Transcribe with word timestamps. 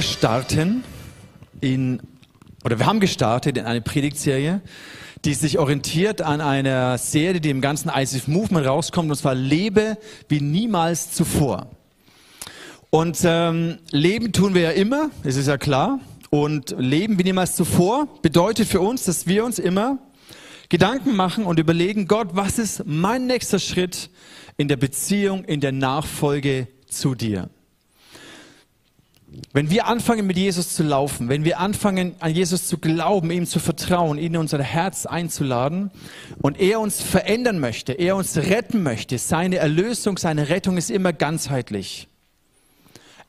Wir 0.00 0.04
starten 0.04 0.82
in, 1.60 2.00
oder 2.64 2.78
wir 2.78 2.86
haben 2.86 3.00
gestartet 3.00 3.58
in 3.58 3.66
eine 3.66 3.82
Predigtserie, 3.82 4.62
die 5.26 5.34
sich 5.34 5.58
orientiert 5.58 6.22
an 6.22 6.40
einer 6.40 6.96
Serie, 6.96 7.38
die 7.38 7.50
im 7.50 7.60
ganzen 7.60 7.90
ICF 7.94 8.26
Movement 8.26 8.66
rauskommt, 8.66 9.10
und 9.10 9.16
zwar 9.18 9.34
Lebe 9.34 9.98
wie 10.30 10.40
niemals 10.40 11.12
zuvor. 11.12 11.66
Und 12.88 13.18
ähm, 13.24 13.76
leben 13.90 14.32
tun 14.32 14.54
wir 14.54 14.62
ja 14.62 14.70
immer, 14.70 15.10
das 15.22 15.36
ist 15.36 15.48
ja 15.48 15.58
klar. 15.58 16.00
Und 16.30 16.74
leben 16.78 17.18
wie 17.18 17.24
niemals 17.24 17.54
zuvor 17.54 18.08
bedeutet 18.22 18.68
für 18.68 18.80
uns, 18.80 19.04
dass 19.04 19.26
wir 19.26 19.44
uns 19.44 19.58
immer 19.58 19.98
Gedanken 20.70 21.14
machen 21.14 21.44
und 21.44 21.58
überlegen, 21.58 22.08
Gott, 22.08 22.28
was 22.32 22.58
ist 22.58 22.84
mein 22.86 23.26
nächster 23.26 23.58
Schritt 23.58 24.08
in 24.56 24.66
der 24.66 24.78
Beziehung, 24.78 25.44
in 25.44 25.60
der 25.60 25.72
Nachfolge 25.72 26.68
zu 26.88 27.14
dir? 27.14 27.50
Wenn 29.52 29.70
wir 29.70 29.86
anfangen 29.86 30.26
mit 30.26 30.36
Jesus 30.36 30.74
zu 30.74 30.82
laufen, 30.82 31.28
wenn 31.28 31.44
wir 31.44 31.60
anfangen 31.60 32.14
an 32.20 32.34
Jesus 32.34 32.66
zu 32.66 32.78
glauben, 32.78 33.30
ihm 33.30 33.46
zu 33.46 33.58
vertrauen, 33.58 34.18
ihn 34.18 34.34
in 34.34 34.36
unser 34.36 34.62
Herz 34.62 35.06
einzuladen 35.06 35.90
und 36.40 36.60
er 36.60 36.80
uns 36.80 37.00
verändern 37.00 37.58
möchte, 37.58 37.92
er 37.92 38.16
uns 38.16 38.36
retten 38.36 38.82
möchte, 38.82 39.18
seine 39.18 39.56
Erlösung, 39.56 40.18
seine 40.18 40.48
Rettung 40.48 40.76
ist 40.76 40.90
immer 40.90 41.12
ganzheitlich. 41.12 42.08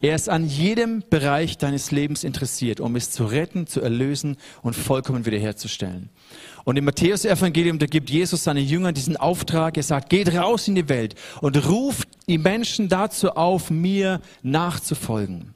Er 0.04 0.16
ist 0.16 0.30
an 0.30 0.48
jedem 0.48 1.04
Bereich 1.08 1.60
deines 1.60 1.92
Lebens 1.92 2.24
interessiert, 2.24 2.80
um 2.80 2.96
es 2.96 3.12
zu 3.12 3.26
retten, 3.26 3.68
zu 3.68 3.82
erlösen 3.82 4.38
und 4.64 4.76
vollkommen 4.76 5.28
wiederherzustellen. 5.28 6.10
Und 6.64 6.78
im 6.78 6.86
Matthäus-Evangelium, 6.86 7.78
da 7.78 7.86
gibt 7.86 8.10
Jesus 8.10 8.44
seinen 8.44 8.66
Jüngern 8.66 8.96
diesen 8.96 9.18
Auftrag. 9.18 9.78
Er 9.78 9.84
sagt, 9.84 10.10
geht 10.10 10.34
raus 10.34 10.68
in 10.68 10.74
die 10.74 10.90
Welt 10.90 11.14
und 11.42 11.68
ruft 11.68 12.08
die 12.28 12.40
Menschen 12.40 12.90
dazu 12.90 13.32
auf, 13.32 13.70
mir 13.70 14.22
nachzufolgen. 14.42 15.54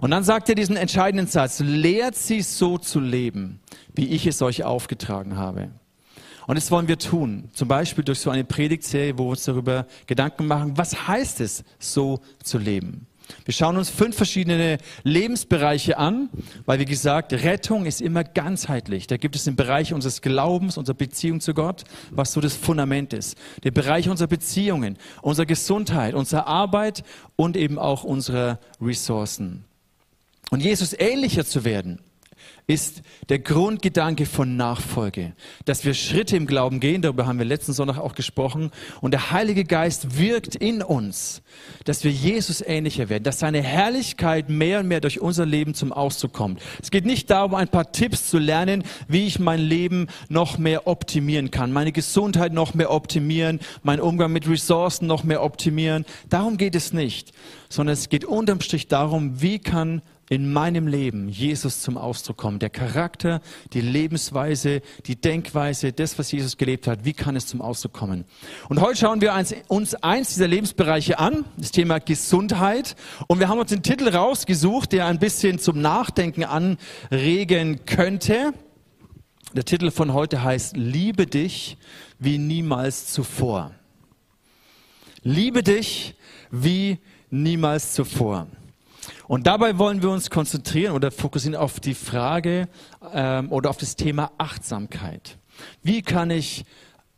Und 0.00 0.10
dann 0.10 0.24
sagt 0.24 0.48
er 0.48 0.54
diesen 0.54 0.76
entscheidenden 0.76 1.26
Satz, 1.26 1.60
lehrt 1.60 2.14
sie 2.14 2.42
so 2.42 2.78
zu 2.78 3.00
leben, 3.00 3.60
wie 3.94 4.06
ich 4.06 4.26
es 4.26 4.42
euch 4.42 4.64
aufgetragen 4.64 5.36
habe. 5.36 5.70
Und 6.46 6.56
das 6.56 6.70
wollen 6.70 6.88
wir 6.88 6.98
tun. 6.98 7.48
Zum 7.52 7.68
Beispiel 7.68 8.04
durch 8.04 8.20
so 8.20 8.30
eine 8.30 8.44
Predigtserie, 8.44 9.18
wo 9.18 9.24
wir 9.24 9.30
uns 9.30 9.44
darüber 9.44 9.86
Gedanken 10.06 10.46
machen, 10.46 10.76
was 10.76 11.08
heißt 11.08 11.40
es, 11.40 11.64
so 11.78 12.20
zu 12.42 12.58
leben? 12.58 13.06
Wir 13.44 13.54
schauen 13.54 13.76
uns 13.76 13.90
fünf 13.90 14.16
verschiedene 14.16 14.78
Lebensbereiche 15.02 15.98
an, 15.98 16.28
weil 16.66 16.78
wie 16.78 16.84
gesagt, 16.84 17.32
Rettung 17.32 17.86
ist 17.86 18.00
immer 18.00 18.24
ganzheitlich. 18.24 19.06
Da 19.06 19.16
gibt 19.16 19.36
es 19.36 19.44
den 19.44 19.56
Bereich 19.56 19.92
unseres 19.92 20.22
Glaubens, 20.22 20.76
unserer 20.76 20.96
Beziehung 20.96 21.40
zu 21.40 21.54
Gott, 21.54 21.84
was 22.10 22.32
so 22.32 22.40
das 22.40 22.54
Fundament 22.54 23.12
ist. 23.12 23.36
Der 23.62 23.70
Bereich 23.70 24.08
unserer 24.08 24.28
Beziehungen, 24.28 24.98
unserer 25.22 25.46
Gesundheit, 25.46 26.14
unserer 26.14 26.46
Arbeit 26.46 27.02
und 27.36 27.56
eben 27.56 27.78
auch 27.78 28.04
unserer 28.04 28.58
Ressourcen. 28.80 29.64
Und 30.50 30.60
Jesus 30.60 30.94
ähnlicher 30.98 31.44
zu 31.44 31.64
werden, 31.64 32.00
ist 32.66 33.02
der 33.28 33.38
Grundgedanke 33.38 34.24
von 34.24 34.56
Nachfolge, 34.56 35.34
dass 35.66 35.84
wir 35.84 35.92
Schritte 35.92 36.36
im 36.36 36.46
Glauben 36.46 36.80
gehen, 36.80 37.02
darüber 37.02 37.26
haben 37.26 37.38
wir 37.38 37.44
letzten 37.44 37.74
Sonntag 37.74 37.98
auch 37.98 38.14
gesprochen, 38.14 38.70
und 39.02 39.10
der 39.10 39.30
Heilige 39.30 39.64
Geist 39.64 40.18
wirkt 40.18 40.54
in 40.54 40.82
uns, 40.82 41.42
dass 41.84 42.04
wir 42.04 42.10
Jesus 42.10 42.62
ähnlicher 42.62 43.10
werden, 43.10 43.24
dass 43.24 43.40
seine 43.40 43.62
Herrlichkeit 43.62 44.48
mehr 44.48 44.80
und 44.80 44.88
mehr 44.88 45.00
durch 45.00 45.20
unser 45.20 45.44
Leben 45.44 45.74
zum 45.74 45.92
Ausdruck 45.92 46.32
kommt. 46.32 46.62
Es 46.82 46.90
geht 46.90 47.04
nicht 47.04 47.28
darum, 47.28 47.54
ein 47.54 47.68
paar 47.68 47.92
Tipps 47.92 48.30
zu 48.30 48.38
lernen, 48.38 48.82
wie 49.08 49.26
ich 49.26 49.38
mein 49.38 49.60
Leben 49.60 50.06
noch 50.30 50.56
mehr 50.56 50.86
optimieren 50.86 51.50
kann, 51.50 51.70
meine 51.70 51.92
Gesundheit 51.92 52.54
noch 52.54 52.72
mehr 52.72 52.90
optimieren, 52.90 53.60
meinen 53.82 54.00
Umgang 54.00 54.32
mit 54.32 54.48
Ressourcen 54.48 55.06
noch 55.06 55.22
mehr 55.22 55.42
optimieren. 55.42 56.06
Darum 56.30 56.56
geht 56.56 56.74
es 56.74 56.94
nicht, 56.94 57.32
sondern 57.68 57.94
es 57.94 58.08
geht 58.08 58.24
unterm 58.24 58.60
Strich 58.60 58.88
darum, 58.88 59.40
wie 59.40 59.58
kann 59.58 60.02
in 60.30 60.52
meinem 60.52 60.86
Leben 60.86 61.28
Jesus 61.28 61.80
zum 61.80 61.98
Ausdruck 61.98 62.38
kommen. 62.38 62.58
Der 62.58 62.70
Charakter, 62.70 63.40
die 63.72 63.80
Lebensweise, 63.80 64.80
die 65.06 65.16
Denkweise, 65.16 65.92
das, 65.92 66.18
was 66.18 66.32
Jesus 66.32 66.56
gelebt 66.56 66.86
hat, 66.86 67.04
wie 67.04 67.12
kann 67.12 67.36
es 67.36 67.46
zum 67.46 67.60
Ausdruck 67.60 67.92
kommen? 67.92 68.24
Und 68.68 68.80
heute 68.80 68.98
schauen 68.98 69.20
wir 69.20 69.34
uns 69.68 69.94
eins 69.96 70.30
dieser 70.30 70.48
Lebensbereiche 70.48 71.18
an, 71.18 71.44
das 71.56 71.72
Thema 71.72 71.98
Gesundheit. 71.98 72.96
Und 73.26 73.38
wir 73.38 73.48
haben 73.48 73.58
uns 73.58 73.70
den 73.70 73.82
Titel 73.82 74.08
rausgesucht, 74.08 74.92
der 74.92 75.06
ein 75.06 75.18
bisschen 75.18 75.58
zum 75.58 75.80
Nachdenken 75.80 76.44
anregen 76.44 77.84
könnte. 77.84 78.54
Der 79.52 79.64
Titel 79.64 79.90
von 79.90 80.14
heute 80.14 80.42
heißt 80.42 80.76
Liebe 80.76 81.26
dich 81.26 81.76
wie 82.18 82.38
niemals 82.38 83.12
zuvor. 83.12 83.72
Liebe 85.22 85.62
dich 85.62 86.16
wie 86.50 86.98
niemals 86.98 87.13
zuvor. 87.92 88.46
Und 89.26 89.46
dabei 89.46 89.78
wollen 89.78 90.02
wir 90.02 90.10
uns 90.10 90.30
konzentrieren 90.30 90.94
oder 90.94 91.10
fokussieren 91.10 91.56
auf 91.56 91.80
die 91.80 91.94
Frage 91.94 92.68
ähm, 93.12 93.50
oder 93.50 93.70
auf 93.70 93.76
das 93.76 93.96
Thema 93.96 94.30
Achtsamkeit. 94.38 95.38
Wie 95.82 96.02
kann 96.02 96.30
ich 96.30 96.64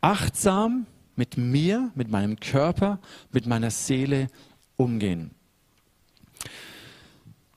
achtsam 0.01 0.85
mit 1.15 1.37
mir, 1.37 1.91
mit 1.95 2.09
meinem 2.09 2.39
Körper, 2.39 2.99
mit 3.31 3.45
meiner 3.45 3.71
Seele 3.71 4.27
umgehen? 4.75 5.31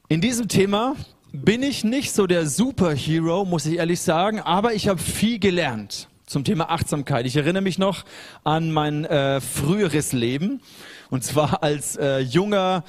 In 0.09 0.21
diesem 0.21 0.49
Thema 0.49 0.97
bin 1.33 1.63
ich 1.63 1.85
nicht 1.85 2.13
so 2.13 2.27
der 2.27 2.47
Superhero, 2.47 3.45
muss 3.45 3.67
ich 3.67 3.79
ehrlich 3.79 4.01
sagen, 4.01 4.41
aber 4.41 4.75
ich 4.75 4.89
habe 4.89 4.99
viel 4.99 5.39
gelernt 5.39 6.09
zum 6.27 6.45
Thema 6.45 6.71
Achtsamkeit. 6.71 7.27
Ich 7.27 7.37
erinnere 7.37 7.63
mich 7.63 7.79
noch 7.79 8.05
an 8.45 8.73
mein 8.73 9.05
äh, 9.05 9.41
früheres 9.41 10.13
Leben. 10.13 10.61
Und 11.11 11.25
zwar 11.25 11.63
als 11.63 11.97
äh, 11.97 12.21
junger, 12.21 12.85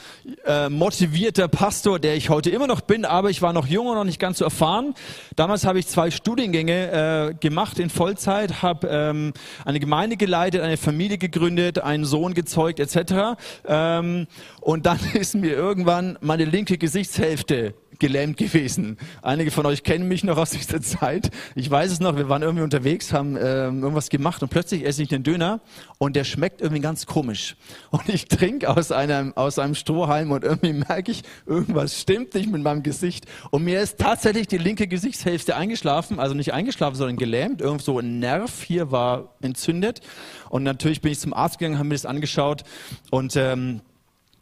äh, 0.46 0.70
motivierter 0.70 1.48
Pastor, 1.48 2.00
der 2.00 2.16
ich 2.16 2.30
heute 2.30 2.52
immer 2.52 2.68
noch 2.68 2.82
bin, 2.82 3.04
aber 3.04 3.32
ich 3.32 3.42
war 3.42 3.52
noch 3.52 3.66
jung 3.66 3.88
und 3.88 3.96
noch 3.96 4.04
nicht 4.04 4.20
ganz 4.20 4.38
so 4.38 4.46
erfahren. 4.46 4.94
Damals 5.36 5.66
habe 5.66 5.80
ich 5.80 5.88
zwei 5.88 6.12
Studiengänge 6.12 7.32
äh, 7.32 7.34
gemacht 7.34 7.80
in 7.80 7.90
Vollzeit, 7.90 8.62
habe 8.62 8.88
ähm, 8.88 9.34
eine 9.66 9.80
Gemeinde 9.80 10.18
geleitet, 10.18 10.62
eine 10.62 10.78
Familie 10.78 11.18
gegründet, 11.18 11.80
einen 11.80 12.06
Sohn 12.06 12.36
gezeugt 12.36 12.80
etc. 12.80 13.40
Ähm, 13.68 14.28
und 14.59 14.86
dann 14.86 15.00
ist 15.14 15.34
mir 15.34 15.53
irgendwann 15.53 16.18
meine 16.22 16.46
linke 16.46 16.78
Gesichtshälfte 16.78 17.74
gelähmt 18.01 18.35
gewesen. 18.35 18.97
Einige 19.22 19.51
von 19.51 19.66
euch 19.66 19.84
kennen 19.84 20.07
mich 20.07 20.25
noch 20.25 20.38
aus 20.38 20.50
dieser 20.50 20.81
Zeit. 20.81 21.29
Ich 21.56 21.69
weiß 21.69 21.91
es 21.91 22.00
noch, 22.01 22.17
wir 22.17 22.28
waren 22.28 22.41
irgendwie 22.41 22.63
unterwegs, 22.63 23.13
haben 23.13 23.38
äh, 23.38 23.66
irgendwas 23.66 24.09
gemacht 24.09 24.41
und 24.41 24.50
plötzlich 24.50 24.85
esse 24.85 25.03
ich 25.03 25.09
den 25.09 25.23
Döner 25.23 25.62
und 26.00 26.16
der 26.16 26.23
schmeckt 26.23 26.61
irgendwie 26.61 26.81
ganz 26.81 27.06
komisch. 27.06 27.56
Und 27.91 28.09
ich 28.09 28.28
trinke 28.28 28.69
aus 28.69 28.91
einem, 28.91 29.34
aus 29.38 29.59
einem 29.59 29.75
Strohhalm 29.75 30.31
und 30.31 30.44
irgendwie 30.44 30.73
merke 30.73 31.11
ich, 31.11 31.23
irgendwas 31.45 32.01
stimmt 32.01 32.34
nicht 32.34 32.51
mit 32.51 32.63
meinem 32.63 32.84
Gesicht. 32.84 33.25
Und 33.51 33.63
mir 33.63 33.79
ist 33.81 34.00
tatsächlich 34.00 34.47
die 34.47 34.57
linke 34.57 34.88
Gesichtshälfte 34.88 35.56
eingeschlafen, 35.56 36.19
also 36.19 36.34
nicht 36.34 36.53
eingeschlafen, 36.53 36.95
sondern 36.95 37.17
gelähmt. 37.17 37.61
Irgend 37.61 37.84
so 37.84 38.00
ein 38.00 38.19
Nerv 38.19 38.63
hier 38.63 38.91
war 38.91 39.35
entzündet. 39.41 40.01
Und 40.50 40.63
natürlich 40.63 41.01
bin 41.01 41.11
ich 41.11 41.19
zum 41.19 41.34
Arzt 41.34 41.59
gegangen, 41.59 41.78
haben 41.78 41.90
mir 41.90 41.95
das 41.95 42.06
angeschaut 42.06 42.63
und 43.11 43.35
ähm, 43.35 43.81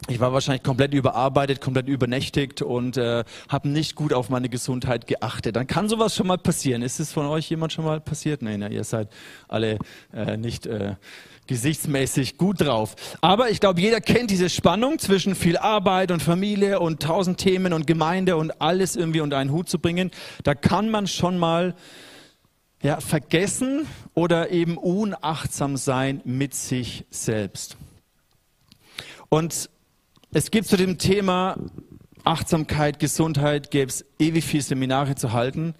ich 0.08 0.18
war 0.18 0.32
wahrscheinlich 0.32 0.62
komplett 0.62 0.94
überarbeitet, 0.94 1.60
komplett 1.60 1.88
übernächtigt 1.88 2.62
und 2.62 2.96
äh, 2.96 3.24
habe 3.48 3.68
nicht 3.68 3.94
gut 3.94 4.12
auf 4.12 4.30
meine 4.30 4.48
Gesundheit 4.48 5.06
geachtet. 5.06 5.56
Dann 5.56 5.66
kann 5.66 5.88
sowas 5.88 6.16
schon 6.16 6.26
mal 6.26 6.38
passieren. 6.38 6.82
Ist 6.82 7.00
es 7.00 7.12
von 7.12 7.26
euch 7.26 7.50
jemand 7.50 7.72
schon 7.72 7.84
mal 7.84 8.00
passiert? 8.00 8.42
Nein, 8.42 8.62
ihr 8.72 8.84
seid 8.84 9.08
alle 9.46 9.78
äh, 10.12 10.36
nicht 10.36 10.66
äh, 10.66 10.94
gesichtsmäßig 11.46 12.38
gut 12.38 12.60
drauf. 12.60 12.94
Aber 13.20 13.50
ich 13.50 13.60
glaube, 13.60 13.80
jeder 13.80 14.00
kennt 14.00 14.30
diese 14.30 14.48
Spannung 14.48 14.98
zwischen 14.98 15.34
viel 15.34 15.58
Arbeit 15.58 16.12
und 16.12 16.22
Familie 16.22 16.80
und 16.80 17.02
tausend 17.02 17.38
Themen 17.38 17.72
und 17.72 17.86
Gemeinde 17.86 18.36
und 18.36 18.60
alles 18.60 18.96
irgendwie 18.96 19.20
unter 19.20 19.36
einen 19.36 19.50
Hut 19.52 19.68
zu 19.68 19.78
bringen. 19.78 20.10
Da 20.44 20.54
kann 20.54 20.90
man 20.90 21.08
schon 21.08 21.38
mal 21.38 21.74
ja, 22.82 23.00
vergessen 23.00 23.86
oder 24.14 24.50
eben 24.50 24.78
unachtsam 24.78 25.76
sein 25.76 26.22
mit 26.24 26.54
sich 26.54 27.04
selbst. 27.10 27.76
Und 29.28 29.70
es 30.32 30.50
gibt 30.50 30.68
zu 30.68 30.76
dem 30.76 30.98
Thema 30.98 31.56
Achtsamkeit, 32.24 33.00
Gesundheit, 33.00 33.70
gäbe 33.70 33.88
es 33.88 34.04
ewig 34.18 34.44
viele 34.44 34.62
Seminare 34.62 35.16
zu 35.16 35.32
halten. 35.32 35.74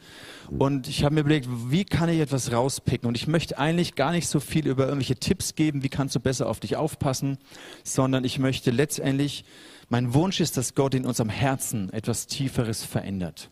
Und 0.50 0.88
ich 0.88 1.04
habe 1.04 1.14
mir 1.14 1.20
überlegt, 1.20 1.48
wie 1.68 1.84
kann 1.84 2.08
ich 2.08 2.18
etwas 2.18 2.50
rauspicken? 2.50 3.06
Und 3.06 3.16
ich 3.16 3.28
möchte 3.28 3.58
eigentlich 3.58 3.94
gar 3.94 4.10
nicht 4.10 4.26
so 4.26 4.40
viel 4.40 4.66
über 4.66 4.84
irgendwelche 4.84 5.16
Tipps 5.16 5.54
geben, 5.54 5.84
wie 5.84 5.88
kannst 5.88 6.16
du 6.16 6.20
besser 6.20 6.48
auf 6.48 6.58
dich 6.58 6.74
aufpassen, 6.74 7.38
sondern 7.84 8.24
ich 8.24 8.38
möchte 8.40 8.72
letztendlich, 8.72 9.44
mein 9.88 10.14
Wunsch 10.14 10.40
ist, 10.40 10.56
dass 10.56 10.74
Gott 10.74 10.94
in 10.94 11.06
unserem 11.06 11.28
Herzen 11.28 11.92
etwas 11.92 12.26
Tieferes 12.26 12.84
verändert. 12.84 13.50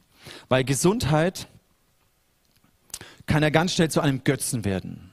Weil 0.48 0.64
Gesundheit 0.64 1.46
kann 3.26 3.42
ja 3.42 3.50
ganz 3.50 3.74
schnell 3.74 3.90
zu 3.90 4.00
einem 4.00 4.24
Götzen 4.24 4.64
werden. 4.64 5.12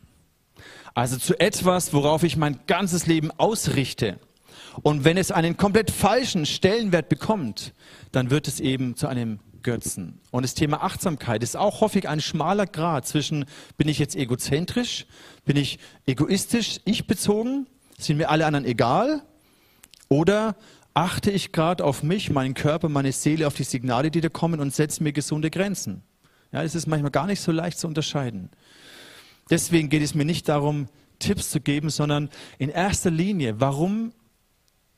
Also 0.96 1.18
zu 1.18 1.40
etwas, 1.40 1.94
worauf 1.94 2.24
ich 2.24 2.38
mein 2.38 2.60
ganzes 2.66 3.06
Leben 3.06 3.30
ausrichte. 3.32 4.18
Und 4.82 5.04
wenn 5.04 5.18
es 5.18 5.32
einen 5.32 5.58
komplett 5.58 5.92
falschen 5.92 6.46
Stellenwert 6.46 7.10
bekommt, 7.10 7.74
dann 8.12 8.30
wird 8.30 8.48
es 8.48 8.60
eben 8.60 8.96
zu 8.96 9.08
einem 9.08 9.40
Götzen. 9.64 10.20
Und 10.32 10.44
das 10.44 10.54
Thema 10.54 10.84
Achtsamkeit 10.84 11.42
ist 11.42 11.58
auch 11.58 11.82
häufig 11.82 12.08
ein 12.08 12.22
schmaler 12.22 12.68
Grad 12.68 13.08
zwischen, 13.08 13.46
bin 13.78 13.88
ich 13.88 14.00
jetzt 14.00 14.16
egozentrisch, 14.16 15.06
bin 15.46 15.58
ich 15.58 15.80
egoistisch, 16.06 16.82
ich 16.86 17.08
bezogen, 17.08 17.68
sind 17.98 18.18
mir 18.18 18.30
alle 18.30 18.46
anderen 18.46 18.66
egal, 18.66 19.24
oder 20.08 20.56
Achte 20.98 21.30
ich 21.30 21.52
gerade 21.52 21.84
auf 21.84 22.04
mich, 22.04 22.30
meinen 22.30 22.54
Körper, 22.54 22.88
meine 22.88 23.12
Seele, 23.12 23.48
auf 23.48 23.54
die 23.54 23.66
Signale, 23.66 24.10
die 24.10 24.22
da 24.22 24.30
kommen 24.30 24.62
und 24.62 24.74
setze 24.74 25.04
mir 25.04 25.12
gesunde 25.12 25.52
Grenzen? 25.52 26.04
Ja, 26.54 26.64
das 26.64 26.74
ist 26.74 26.88
manchmal 26.88 27.12
gar 27.12 27.28
nicht 27.28 27.42
so 27.42 27.52
leicht 27.52 27.78
zu 27.78 27.86
unterscheiden. 27.86 28.50
Deswegen 29.50 29.90
geht 29.90 30.02
es 30.02 30.16
mir 30.16 30.24
nicht 30.24 30.48
darum, 30.48 30.88
Tipps 31.20 31.52
zu 31.52 31.60
geben, 31.60 31.90
sondern 31.90 32.30
in 32.60 32.70
erster 32.70 33.12
Linie, 33.12 33.60
warum 33.60 34.14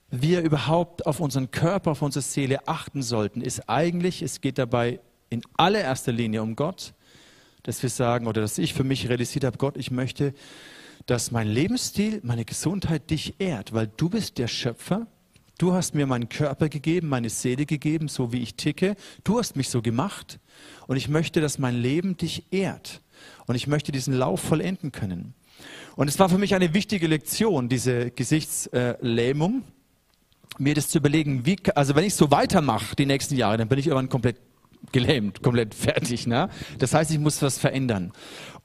wir 0.10 0.42
überhaupt 0.42 1.06
auf 1.06 1.20
unseren 1.20 1.52
Körper, 1.52 1.92
auf 1.92 2.02
unsere 2.02 2.24
Seele 2.24 2.68
achten 2.68 3.02
sollten, 3.02 3.42
ist 3.42 3.70
eigentlich, 3.70 4.22
es 4.22 4.42
geht 4.42 4.58
dabei 4.58 5.00
in 5.30 5.42
allererster 5.58 6.12
Linie 6.12 6.42
um 6.42 6.56
Gott, 6.56 6.94
dass 7.64 7.84
wir 7.84 7.90
sagen 7.90 8.28
oder 8.28 8.42
dass 8.42 8.58
ich 8.58 8.74
für 8.74 8.86
mich 8.86 9.10
realisiert 9.10 9.44
habe, 9.44 9.58
Gott, 9.58 9.76
ich 9.76 9.92
möchte, 9.92 10.34
dass 11.06 11.32
mein 11.32 11.48
Lebensstil, 11.48 12.22
meine 12.24 12.46
Gesundheit 12.46 13.10
dich 13.10 13.36
ehrt, 13.40 13.74
weil 13.74 13.88
du 13.98 14.10
bist 14.10 14.38
der 14.38 14.48
Schöpfer. 14.48 15.08
Du 15.58 15.74
hast 15.74 15.96
mir 15.96 16.06
meinen 16.06 16.30
Körper 16.30 16.70
gegeben, 16.70 17.10
meine 17.10 17.30
Seele 17.30 17.66
gegeben, 17.66 18.10
so 18.10 18.32
wie 18.32 18.44
ich 18.44 18.56
ticke. 18.56 18.96
Du 19.24 19.40
hast 19.40 19.56
mich 19.56 19.70
so 19.70 19.82
gemacht. 19.82 20.40
Und 20.86 20.98
ich 20.98 21.10
möchte, 21.10 21.42
dass 21.42 21.58
mein 21.58 21.76
Leben 21.76 22.16
dich 22.16 22.46
ehrt. 22.52 23.02
Und 23.48 23.56
ich 23.56 23.66
möchte 23.66 23.92
diesen 23.92 24.14
Lauf 24.14 24.40
vollenden 24.40 24.92
können. 24.92 25.34
Und 25.96 26.08
es 26.08 26.20
war 26.20 26.30
für 26.30 26.38
mich 26.38 26.54
eine 26.54 26.76
wichtige 26.76 27.08
Lektion, 27.08 27.70
diese 27.70 28.12
Gesichtslähmung, 28.12 29.64
mir 30.58 30.74
das 30.74 30.90
zu 30.90 30.98
überlegen, 30.98 31.46
wie, 31.46 31.58
also 31.76 31.96
wenn 31.96 32.04
ich 32.04 32.16
so 32.16 32.32
weitermache 32.32 32.96
die 32.96 33.06
nächsten 33.06 33.36
Jahre, 33.36 33.58
dann 33.58 33.68
bin 33.68 33.80
ich 33.80 33.88
irgendwann 33.88 34.10
komplett 34.10 34.38
gelähmt, 34.92 35.42
komplett 35.42 35.74
fertig. 35.76 36.28
Ne? 36.28 36.50
Das 36.78 36.94
heißt, 36.94 37.12
ich 37.12 37.20
muss 37.20 37.42
was 37.42 37.58
verändern. 37.58 38.12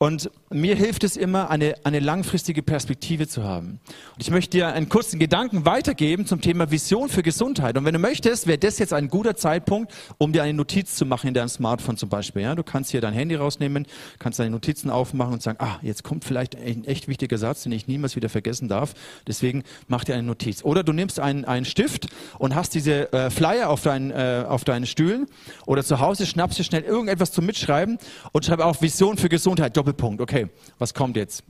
Und 0.03 0.33
mir 0.51 0.75
hilft 0.75 1.05
es 1.05 1.17
immer, 1.17 1.49
eine, 1.49 1.77
eine 1.85 2.01
langfristige 2.01 2.65
Perspektive 2.65 3.29
zu 3.29 3.45
haben. 3.45 3.79
Und 4.15 4.21
ich 4.21 4.33
möchte 4.33 4.51
dir 4.51 4.67
einen 4.73 4.89
kurzen 4.89 5.21
Gedanken 5.21 5.65
weitergeben 5.65 6.27
zum 6.27 6.41
Thema 6.41 6.73
Vision 6.73 7.09
für 7.09 7.23
Gesundheit. 7.23 7.79
Und 7.79 7.85
wenn 7.85 7.93
du 7.93 8.01
möchtest, 8.01 8.49
wäre 8.49 8.59
das 8.59 8.81
jetzt 8.81 8.93
ein 8.93 9.07
guter 9.07 9.37
Zeitpunkt, 9.37 9.95
um 10.19 10.33
dir 10.33 10.43
eine 10.43 10.55
Notiz 10.55 10.97
zu 10.97 11.07
machen 11.07 11.29
in 11.29 11.35
deinem 11.35 11.49
Smartphone 11.49 11.97
zum 11.97 12.09
Beispiel. 12.09 12.43
Ja? 12.43 12.57
Du 12.57 12.65
kannst 12.65 12.91
hier 12.91 13.01
dein 13.01 13.13
Handy 13.13 13.37
rausnehmen, 13.37 13.87
kannst 14.19 14.41
deine 14.41 14.51
Notizen 14.51 14.91
aufmachen 14.91 15.35
und 15.35 15.43
sagen, 15.43 15.59
ah, 15.61 15.79
jetzt 15.83 16.03
kommt 16.03 16.25
vielleicht 16.25 16.57
ein 16.57 16.85
echt 16.85 17.07
wichtiger 17.07 17.39
Satz, 17.39 17.63
den 17.63 17.71
ich 17.71 17.87
niemals 17.87 18.17
wieder 18.17 18.29
vergessen 18.29 18.67
darf. 18.67 18.95
Deswegen 19.29 19.63
mach 19.87 20.03
dir 20.03 20.15
eine 20.15 20.25
Notiz. 20.25 20.65
Oder 20.65 20.83
du 20.83 20.93
nimmst 20.93 21.21
einen, 21.21 21.45
einen 21.45 21.65
Stift 21.65 22.09
und 22.41 22.57
hast 22.57 22.75
diese 22.75 23.13
äh, 23.13 23.31
Flyer 23.31 23.71
auf, 23.71 23.83
deinen, 23.83 24.11
äh, 24.11 24.47
auf 24.49 24.65
deinen 24.65 24.87
Stühlen 24.87 25.29
oder 25.65 25.85
zu 25.85 26.01
Hause 26.01 26.27
schnappst 26.27 26.59
dir 26.59 26.65
schnell 26.65 26.83
irgendetwas 26.83 27.31
zum 27.31 27.47
Mitschreiben 27.47 27.99
und 28.33 28.45
schreib 28.45 28.59
auch 28.59 28.83
Vision 28.83 29.17
für 29.17 29.29
Gesundheit, 29.29 29.77
Doppel 29.77 29.92
Doppelpunkt. 29.93 30.21
Okay, 30.21 30.49
was 30.79 30.95
kommt 30.95 31.17
jetzt? 31.17 31.45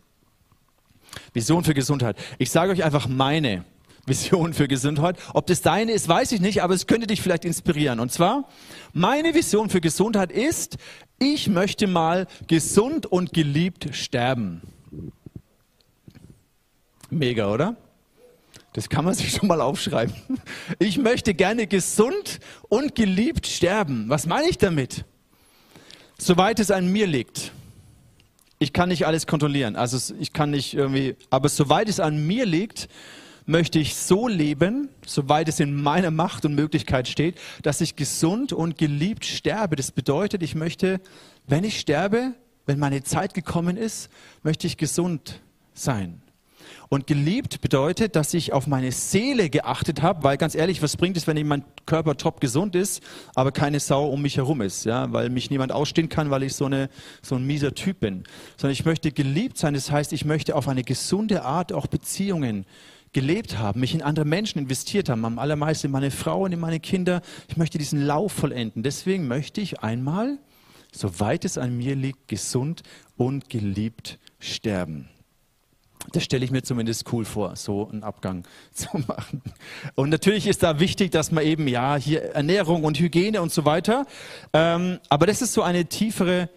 Vision 1.32 1.64
für 1.64 1.74
Gesundheit. 1.74 2.16
Ich 2.38 2.50
sage 2.50 2.72
euch 2.72 2.84
einfach 2.84 3.06
meine 3.06 3.64
Vision 4.06 4.52
für 4.52 4.66
Gesundheit. 4.66 5.16
Ob 5.32 5.46
das 5.46 5.62
deine 5.62 5.92
ist, 5.92 6.08
weiß 6.08 6.32
ich 6.32 6.40
nicht, 6.40 6.62
aber 6.62 6.74
es 6.74 6.86
könnte 6.86 7.06
dich 7.06 7.22
vielleicht 7.22 7.44
inspirieren. 7.44 8.00
Und 8.00 8.10
zwar, 8.10 8.48
meine 8.92 9.34
Vision 9.34 9.70
für 9.70 9.80
Gesundheit 9.80 10.32
ist, 10.32 10.76
ich 11.18 11.48
möchte 11.48 11.86
mal 11.86 12.26
gesund 12.48 13.06
und 13.06 13.32
geliebt 13.32 13.90
sterben. 13.92 14.62
Mega, 17.10 17.52
oder? 17.52 17.76
Das 18.72 18.88
kann 18.88 19.04
man 19.04 19.14
sich 19.14 19.32
schon 19.32 19.46
mal 19.46 19.60
aufschreiben. 19.60 20.14
Ich 20.78 20.98
möchte 20.98 21.34
gerne 21.34 21.66
gesund 21.66 22.40
und 22.68 22.94
geliebt 22.94 23.46
sterben. 23.46 24.08
Was 24.08 24.26
meine 24.26 24.48
ich 24.48 24.58
damit? 24.58 25.04
Soweit 26.18 26.58
es 26.58 26.70
an 26.70 26.90
mir 26.90 27.06
liegt 27.06 27.52
ich 28.62 28.72
kann 28.72 28.88
nicht 28.88 29.06
alles 29.06 29.26
kontrollieren. 29.26 29.76
Also 29.76 30.14
ich 30.20 30.32
kann 30.32 30.50
nicht 30.50 30.74
irgendwie, 30.74 31.16
aber 31.30 31.48
soweit 31.48 31.88
es 31.88 31.98
an 31.98 32.26
mir 32.26 32.46
liegt, 32.46 32.88
möchte 33.44 33.80
ich 33.80 33.96
so 33.96 34.28
leben, 34.28 34.88
soweit 35.04 35.48
es 35.48 35.58
in 35.58 35.82
meiner 35.82 36.12
Macht 36.12 36.44
und 36.44 36.54
Möglichkeit 36.54 37.08
steht, 37.08 37.36
dass 37.62 37.80
ich 37.80 37.96
gesund 37.96 38.52
und 38.52 38.78
geliebt 38.78 39.24
sterbe. 39.24 39.74
Das 39.74 39.90
bedeutet, 39.90 40.44
ich 40.44 40.54
möchte, 40.54 41.00
wenn 41.48 41.64
ich 41.64 41.80
sterbe, 41.80 42.34
wenn 42.66 42.78
meine 42.78 43.02
Zeit 43.02 43.34
gekommen 43.34 43.76
ist, 43.76 44.08
möchte 44.44 44.68
ich 44.68 44.76
gesund 44.76 45.40
sein. 45.74 46.22
Und 46.92 47.06
geliebt 47.06 47.62
bedeutet, 47.62 48.16
dass 48.16 48.34
ich 48.34 48.52
auf 48.52 48.66
meine 48.66 48.92
Seele 48.92 49.48
geachtet 49.48 50.02
habe, 50.02 50.24
weil 50.24 50.36
ganz 50.36 50.54
ehrlich, 50.54 50.82
was 50.82 50.98
bringt 50.98 51.16
es, 51.16 51.26
wenn 51.26 51.46
mein 51.46 51.64
Körper 51.86 52.18
top 52.18 52.38
gesund 52.38 52.76
ist, 52.76 53.02
aber 53.34 53.50
keine 53.50 53.80
Sau 53.80 54.10
um 54.10 54.20
mich 54.20 54.36
herum 54.36 54.60
ist, 54.60 54.84
ja, 54.84 55.10
weil 55.10 55.30
mich 55.30 55.48
niemand 55.48 55.72
ausstehen 55.72 56.10
kann, 56.10 56.28
weil 56.28 56.42
ich 56.42 56.52
so, 56.52 56.66
eine, 56.66 56.90
so 57.22 57.36
ein 57.36 57.46
mieser 57.46 57.74
Typ 57.74 58.00
bin. 58.00 58.24
Sondern 58.58 58.74
ich 58.74 58.84
möchte 58.84 59.10
geliebt 59.10 59.56
sein, 59.56 59.72
das 59.72 59.90
heißt, 59.90 60.12
ich 60.12 60.26
möchte 60.26 60.54
auf 60.54 60.68
eine 60.68 60.84
gesunde 60.84 61.44
Art 61.44 61.72
auch 61.72 61.86
Beziehungen 61.86 62.66
gelebt 63.14 63.56
haben, 63.56 63.80
mich 63.80 63.94
in 63.94 64.02
andere 64.02 64.26
Menschen 64.26 64.58
investiert 64.58 65.08
haben, 65.08 65.24
am 65.24 65.38
allermeisten 65.38 65.86
in 65.86 65.92
meine 65.92 66.10
Frau 66.10 66.44
und 66.44 66.52
in 66.52 66.60
meine 66.60 66.78
Kinder. 66.78 67.22
Ich 67.48 67.56
möchte 67.56 67.78
diesen 67.78 68.04
Lauf 68.04 68.32
vollenden. 68.32 68.82
Deswegen 68.82 69.28
möchte 69.28 69.62
ich 69.62 69.80
einmal, 69.80 70.36
soweit 70.92 71.46
es 71.46 71.56
an 71.56 71.74
mir 71.74 71.96
liegt, 71.96 72.28
gesund 72.28 72.82
und 73.16 73.48
geliebt 73.48 74.18
sterben. 74.40 75.08
Das 76.10 76.24
stelle 76.24 76.44
ich 76.44 76.50
mir 76.50 76.62
zumindest 76.62 77.10
cool 77.12 77.24
vor, 77.24 77.54
so 77.56 77.88
einen 77.88 78.02
Abgang 78.02 78.44
zu 78.72 78.88
machen. 79.06 79.42
Und 79.94 80.10
natürlich 80.10 80.46
ist 80.46 80.62
da 80.62 80.80
wichtig, 80.80 81.12
dass 81.12 81.30
man 81.30 81.44
eben, 81.44 81.68
ja, 81.68 81.96
hier 81.96 82.22
Ernährung 82.34 82.84
und 82.84 82.98
Hygiene 82.98 83.40
und 83.40 83.52
so 83.52 83.64
weiter. 83.64 84.06
Ähm, 84.52 84.98
aber 85.08 85.26
das 85.26 85.42
ist 85.42 85.52
so 85.52 85.62
eine 85.62 85.86
tiefere, 85.86 86.48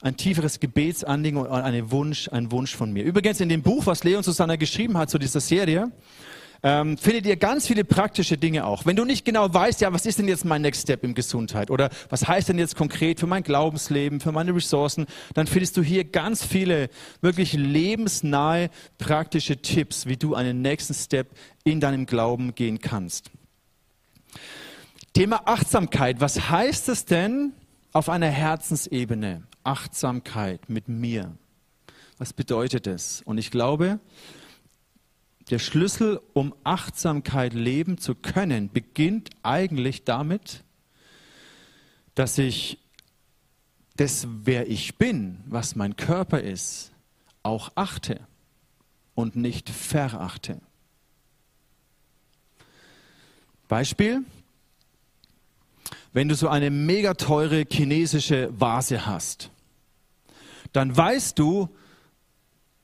ein 0.00 0.16
tieferes 0.16 0.60
Gebetsanliegen 0.60 1.38
und 1.38 1.48
ein 1.48 1.90
Wunsch, 1.90 2.28
ein 2.28 2.50
Wunsch 2.50 2.74
von 2.74 2.92
mir. 2.92 3.04
Übrigens 3.04 3.40
in 3.40 3.48
dem 3.48 3.62
Buch, 3.62 3.86
was 3.86 4.04
Leon 4.04 4.22
Susanna 4.22 4.56
geschrieben 4.56 4.98
hat 4.98 5.10
zu 5.10 5.18
dieser 5.18 5.40
Serie, 5.40 5.90
ähm, 6.62 6.98
findet 6.98 7.26
ihr 7.26 7.36
ganz 7.36 7.66
viele 7.66 7.84
praktische 7.84 8.36
Dinge 8.36 8.66
auch. 8.66 8.86
Wenn 8.86 8.96
du 8.96 9.04
nicht 9.04 9.24
genau 9.24 9.52
weißt, 9.52 9.80
ja, 9.80 9.92
was 9.92 10.06
ist 10.06 10.18
denn 10.18 10.28
jetzt 10.28 10.44
mein 10.44 10.62
Next 10.62 10.82
Step 10.82 11.04
in 11.04 11.14
Gesundheit 11.14 11.70
oder 11.70 11.90
was 12.08 12.26
heißt 12.26 12.48
denn 12.48 12.58
jetzt 12.58 12.76
konkret 12.76 13.20
für 13.20 13.26
mein 13.26 13.42
Glaubensleben, 13.42 14.20
für 14.20 14.32
meine 14.32 14.54
Ressourcen, 14.54 15.06
dann 15.34 15.46
findest 15.46 15.76
du 15.76 15.82
hier 15.82 16.04
ganz 16.04 16.44
viele 16.44 16.88
wirklich 17.20 17.52
lebensnahe 17.52 18.70
praktische 18.98 19.58
Tipps, 19.58 20.06
wie 20.06 20.16
du 20.16 20.34
einen 20.34 20.62
nächsten 20.62 20.94
Step 20.94 21.28
in 21.64 21.80
deinem 21.80 22.06
Glauben 22.06 22.54
gehen 22.54 22.80
kannst. 22.80 23.30
Thema 25.12 25.42
Achtsamkeit. 25.46 26.20
Was 26.20 26.50
heißt 26.50 26.88
es 26.88 27.04
denn 27.04 27.52
auf 27.92 28.08
einer 28.08 28.28
Herzensebene? 28.28 29.42
Achtsamkeit 29.64 30.68
mit 30.68 30.88
mir. 30.88 31.36
Was 32.18 32.32
bedeutet 32.32 32.86
es? 32.86 33.22
Und 33.24 33.38
ich 33.38 33.50
glaube, 33.50 34.00
der 35.50 35.58
Schlüssel, 35.58 36.20
um 36.34 36.54
Achtsamkeit 36.64 37.54
leben 37.54 37.98
zu 37.98 38.14
können, 38.14 38.70
beginnt 38.70 39.30
eigentlich 39.42 40.04
damit, 40.04 40.64
dass 42.14 42.38
ich 42.38 42.78
das, 43.96 44.26
wer 44.44 44.68
ich 44.68 44.96
bin, 44.96 45.40
was 45.46 45.74
mein 45.74 45.96
Körper 45.96 46.40
ist, 46.40 46.92
auch 47.42 47.72
achte 47.74 48.20
und 49.14 49.36
nicht 49.36 49.70
verachte. 49.70 50.60
Beispiel, 53.66 54.22
wenn 56.12 56.28
du 56.28 56.34
so 56.34 56.48
eine 56.48 56.70
mega 56.70 57.14
teure 57.14 57.64
chinesische 57.70 58.48
Vase 58.58 59.06
hast, 59.06 59.50
dann 60.72 60.96
weißt 60.96 61.38
du, 61.38 61.68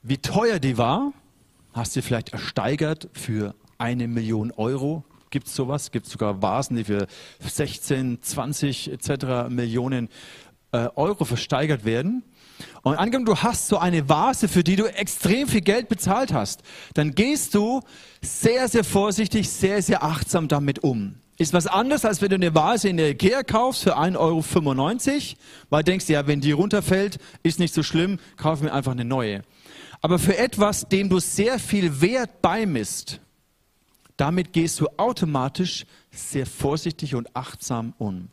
wie 0.01 0.17
teuer 0.17 0.59
die 0.59 0.77
war 0.77 1.13
Hast 1.75 1.93
du 1.93 2.01
vielleicht 2.01 2.29
ersteigert 2.29 3.09
für 3.11 3.53
eine 3.77 4.07
Million 4.07 4.51
Euro? 4.51 5.03
Gibt 5.29 5.47
es 5.47 5.55
sowas? 5.55 5.91
Gibt 5.91 6.05
es 6.05 6.13
sogar 6.13 6.41
Vasen, 6.41 6.77
die 6.77 6.85
für 6.85 7.05
16, 7.41 8.21
20 8.21 8.93
etc. 8.93 9.49
Millionen 9.49 10.07
äh, 10.71 10.87
Euro 10.95 11.25
versteigert 11.25 11.83
werden? 11.83 12.23
Und 12.83 12.95
angenommen, 12.95 13.25
du 13.25 13.35
hast 13.35 13.67
so 13.67 13.77
eine 13.77 14.07
Vase, 14.07 14.47
für 14.47 14.63
die 14.63 14.77
du 14.77 14.85
extrem 14.85 15.49
viel 15.49 15.59
Geld 15.59 15.89
bezahlt 15.89 16.31
hast, 16.31 16.61
dann 16.93 17.13
gehst 17.13 17.53
du 17.53 17.81
sehr, 18.21 18.69
sehr 18.69 18.85
vorsichtig, 18.85 19.49
sehr, 19.49 19.81
sehr 19.81 20.01
achtsam 20.01 20.47
damit 20.47 20.81
um. 20.81 21.15
Ist 21.37 21.51
was 21.51 21.67
anderes, 21.67 22.05
als 22.05 22.21
wenn 22.21 22.29
du 22.29 22.35
eine 22.35 22.55
Vase 22.55 22.87
in 22.87 22.95
der 22.95 23.09
Ikea 23.09 23.43
kaufst 23.43 23.83
für 23.83 23.97
1,95 23.97 24.15
Euro, 24.17 25.37
weil 25.69 25.83
du 25.83 25.91
denkst, 25.91 26.07
ja, 26.07 26.25
wenn 26.25 26.39
die 26.39 26.53
runterfällt, 26.53 27.17
ist 27.43 27.59
nicht 27.59 27.73
so 27.73 27.83
schlimm, 27.83 28.19
kauf 28.37 28.61
mir 28.61 28.71
einfach 28.71 28.93
eine 28.93 29.03
neue. 29.03 29.41
Aber 30.05 30.19
für 30.19 30.37
etwas, 30.37 30.87
dem 30.87 31.09
du 31.09 31.17
sehr 31.17 31.57
viel 31.57 31.99
Wert 31.99 32.43
beimisst, 32.43 33.21
damit 34.17 34.53
gehst 34.53 34.79
du 34.79 34.87
automatisch 34.97 35.87
sehr 36.11 36.45
vorsichtig 36.45 37.15
und 37.15 37.35
achtsam 37.35 37.95
um. 37.97 38.29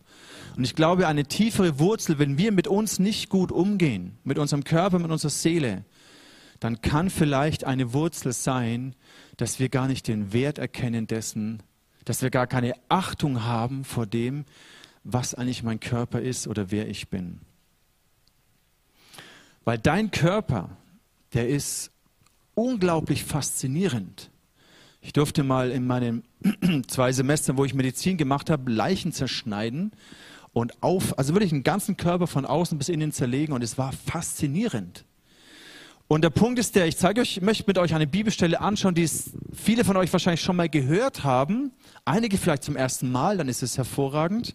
Und 0.55 0.65
ich 0.65 0.75
glaube, 0.75 1.07
eine 1.07 1.25
tiefere 1.25 1.79
Wurzel, 1.79 2.19
wenn 2.19 2.37
wir 2.37 2.53
mit 2.53 2.69
uns 2.69 2.99
nicht 2.99 3.31
gut 3.31 3.51
umgehen, 3.51 4.19
mit 4.23 4.37
unserem 4.37 4.65
Körper, 4.65 4.99
mit 4.99 5.11
unserer 5.11 5.31
Seele, 5.31 5.87
dann 6.61 6.83
kann 6.83 7.09
vielleicht 7.09 7.65
eine 7.65 7.95
Wurzel 7.95 8.35
sein, 8.35 8.95
dass 9.39 9.59
wir 9.59 9.71
gar 9.71 9.89
nicht 9.89 10.09
den 10.09 10.35
Wert 10.35 10.59
erkennen 10.59 11.07
dessen, 11.07 11.63
dass 12.05 12.21
wir 12.21 12.29
gar 12.29 12.47
keine 12.47 12.75
Achtung 12.91 13.45
haben 13.45 13.87
vor 13.87 14.05
dem, 14.05 14.45
was 15.05 15.35
eigentlich 15.35 15.63
mein 15.63 15.81
Körper 15.81 16.21
ist 16.21 16.47
oder 16.47 16.71
wer 16.71 16.87
ich 16.87 17.09
bin. 17.09 17.41
Weil 19.65 19.79
dein 19.79 20.11
Körper, 20.11 20.77
der 21.35 21.49
ist 21.49 21.91
unglaublich 22.55 23.25
faszinierend. 23.25 24.31
Ich 25.01 25.13
durfte 25.13 25.43
mal 25.43 25.71
in 25.71 25.87
meinen 25.87 26.23
zwei 26.87 27.13
Semestern, 27.13 27.57
wo 27.57 27.65
ich 27.65 27.75
Medizin 27.75 28.17
gemacht 28.17 28.51
habe, 28.51 28.71
Leichen 28.71 29.13
zerschneiden 29.13 29.93
und 30.53 30.83
auf, 30.83 31.19
also 31.19 31.35
wirklich 31.35 31.51
den 31.51 31.65
ganzen 31.65 31.97
Körper 31.97 32.27
von 32.27 32.45
außen 32.45 32.79
bis 32.79 32.89
innen 32.89 33.13
zerlegen 33.13 33.53
und 33.53 33.63
es 33.65 33.79
war 33.79 33.93
faszinierend. 33.93 35.05
Und 36.09 36.23
der 36.23 36.31
Punkt 36.31 36.59
ist 36.59 36.77
der, 36.77 36.87
ich 36.87 36.99
zeige 36.99 37.23
euch, 37.23 37.41
möchte 37.41 37.65
mit 37.67 37.79
euch 37.79 37.95
eine 37.95 38.07
Bibelstelle 38.07 38.61
anschauen, 38.61 38.95
die 38.95 39.09
viele 39.55 39.83
von 39.83 39.97
euch 39.97 40.13
wahrscheinlich 40.13 40.43
schon 40.43 40.57
mal 40.57 40.69
gehört 40.69 41.25
haben, 41.25 41.73
einige 42.05 42.37
vielleicht 42.37 42.65
zum 42.65 42.77
ersten 42.77 43.11
Mal, 43.11 43.39
dann 43.39 43.49
ist 43.49 43.63
es 43.63 43.79
hervorragend. 43.79 44.55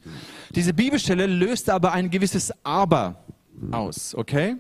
Diese 0.52 0.74
Bibelstelle 0.74 1.26
löst 1.26 1.72
aber 1.72 1.94
ein 1.94 2.12
gewisses 2.12 2.54
Aber 2.64 3.24
aus, 3.72 4.14
okay? 4.14 4.58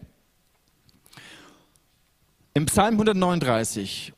Im 2.57 2.65
Psalm 2.65 2.95
139, 2.95 4.13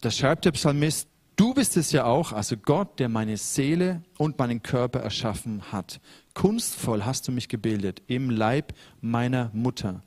da 0.00 0.10
schreibt 0.10 0.46
der 0.46 0.52
Psalmist, 0.52 1.10
du 1.36 1.52
bist 1.52 1.76
es 1.76 1.92
ja 1.92 2.06
auch, 2.06 2.32
also 2.32 2.56
Gott, 2.56 2.98
der 2.98 3.10
meine 3.10 3.36
Seele 3.36 4.02
und 4.16 4.38
meinen 4.38 4.62
Körper 4.62 5.00
erschaffen 5.00 5.70
hat. 5.70 6.00
Kunstvoll 6.32 7.04
hast 7.04 7.28
du 7.28 7.32
mich 7.32 7.50
gebildet 7.50 8.00
im 8.06 8.30
Leib 8.30 8.72
meiner 9.02 9.50
Mutter. 9.52 10.02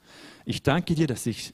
Ich 0.46 0.64
danke 0.64 0.96
dir, 0.96 1.06
dass 1.06 1.28
ich 1.28 1.54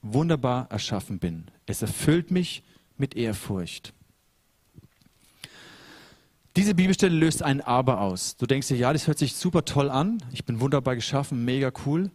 wunderbar 0.00 0.68
erschaffen 0.70 1.18
bin. 1.18 1.46
Es 1.66 1.82
erfüllt 1.82 2.30
mich 2.30 2.62
mit 2.96 3.16
Ehrfurcht. 3.16 3.94
Diese 6.54 6.76
Bibelstelle 6.76 7.16
löst 7.16 7.42
ein 7.42 7.62
Aber 7.62 8.00
aus. 8.00 8.36
Du 8.36 8.46
denkst 8.46 8.68
dir, 8.68 8.76
ja, 8.76 8.92
das 8.92 9.08
hört 9.08 9.18
sich 9.18 9.34
super 9.34 9.64
toll 9.64 9.90
an. 9.90 10.18
Ich 10.30 10.44
bin 10.44 10.60
wunderbar 10.60 10.94
geschaffen, 10.94 11.44
mega 11.44 11.72
cool. 11.84 12.12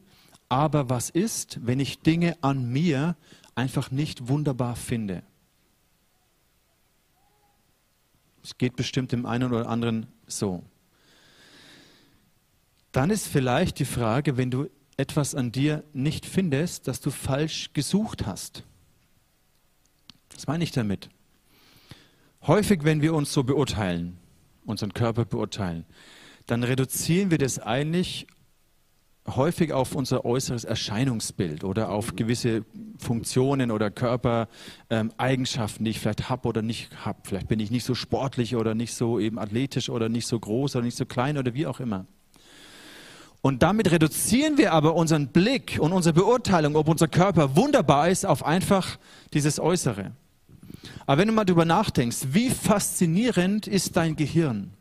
Aber 0.49 0.89
was 0.89 1.09
ist, 1.09 1.59
wenn 1.65 1.79
ich 1.79 1.99
Dinge 1.99 2.37
an 2.41 2.71
mir 2.71 3.15
einfach 3.55 3.91
nicht 3.91 4.27
wunderbar 4.27 4.75
finde? 4.75 5.23
Es 8.43 8.57
geht 8.57 8.75
bestimmt 8.77 9.11
dem 9.11 9.25
einen 9.25 9.51
oder 9.51 9.67
anderen 9.67 10.07
so. 10.25 10.63
Dann 12.93 13.09
ist 13.09 13.27
vielleicht 13.27 13.79
die 13.79 13.85
Frage, 13.85 14.37
wenn 14.37 14.49
du 14.49 14.69
etwas 14.95 15.35
an 15.35 15.51
dir 15.51 15.83
nicht 15.93 16.25
findest, 16.25 16.87
dass 16.87 17.01
du 17.01 17.11
falsch 17.11 17.71
gesucht 17.73 18.25
hast. 18.25 18.63
Was 20.33 20.47
meine 20.47 20.63
ich 20.63 20.71
damit? 20.71 21.09
Häufig, 22.43 22.83
wenn 22.83 23.01
wir 23.01 23.13
uns 23.13 23.33
so 23.33 23.43
beurteilen, 23.43 24.17
unseren 24.65 24.93
Körper 24.93 25.25
beurteilen, 25.25 25.85
dann 26.45 26.63
reduzieren 26.63 27.29
wir 27.31 27.37
das 27.37 27.59
eigentlich 27.59 28.27
häufig 29.35 29.73
auf 29.73 29.95
unser 29.95 30.25
äußeres 30.25 30.63
Erscheinungsbild 30.63 31.63
oder 31.63 31.89
auf 31.89 32.15
gewisse 32.15 32.63
Funktionen 32.97 33.71
oder 33.71 33.91
Körpereigenschaften, 33.91 35.81
ähm, 35.81 35.85
die 35.85 35.91
ich 35.91 35.99
vielleicht 35.99 36.29
habe 36.29 36.47
oder 36.47 36.61
nicht 36.61 37.05
habe. 37.05 37.19
Vielleicht 37.23 37.47
bin 37.47 37.59
ich 37.59 37.71
nicht 37.71 37.83
so 37.83 37.95
sportlich 37.95 38.55
oder 38.55 38.73
nicht 38.75 38.93
so 38.93 39.19
eben 39.19 39.37
athletisch 39.39 39.89
oder 39.89 40.09
nicht 40.09 40.27
so 40.27 40.39
groß 40.39 40.75
oder 40.75 40.85
nicht 40.85 40.97
so 40.97 41.05
klein 41.05 41.37
oder 41.37 41.53
wie 41.53 41.67
auch 41.67 41.79
immer. 41.79 42.05
Und 43.41 43.63
damit 43.63 43.91
reduzieren 43.91 44.57
wir 44.57 44.73
aber 44.73 44.95
unseren 44.95 45.27
Blick 45.27 45.77
und 45.79 45.93
unsere 45.93 46.13
Beurteilung, 46.13 46.75
ob 46.75 46.87
unser 46.87 47.07
Körper 47.07 47.55
wunderbar 47.55 48.09
ist, 48.09 48.25
auf 48.25 48.45
einfach 48.45 48.97
dieses 49.33 49.59
Äußere. 49.59 50.11
Aber 51.05 51.21
wenn 51.21 51.27
du 51.27 51.33
mal 51.33 51.45
darüber 51.45 51.65
nachdenkst, 51.65 52.27
wie 52.31 52.49
faszinierend 52.49 53.67
ist 53.67 53.95
dein 53.95 54.15
Gehirn? 54.15 54.73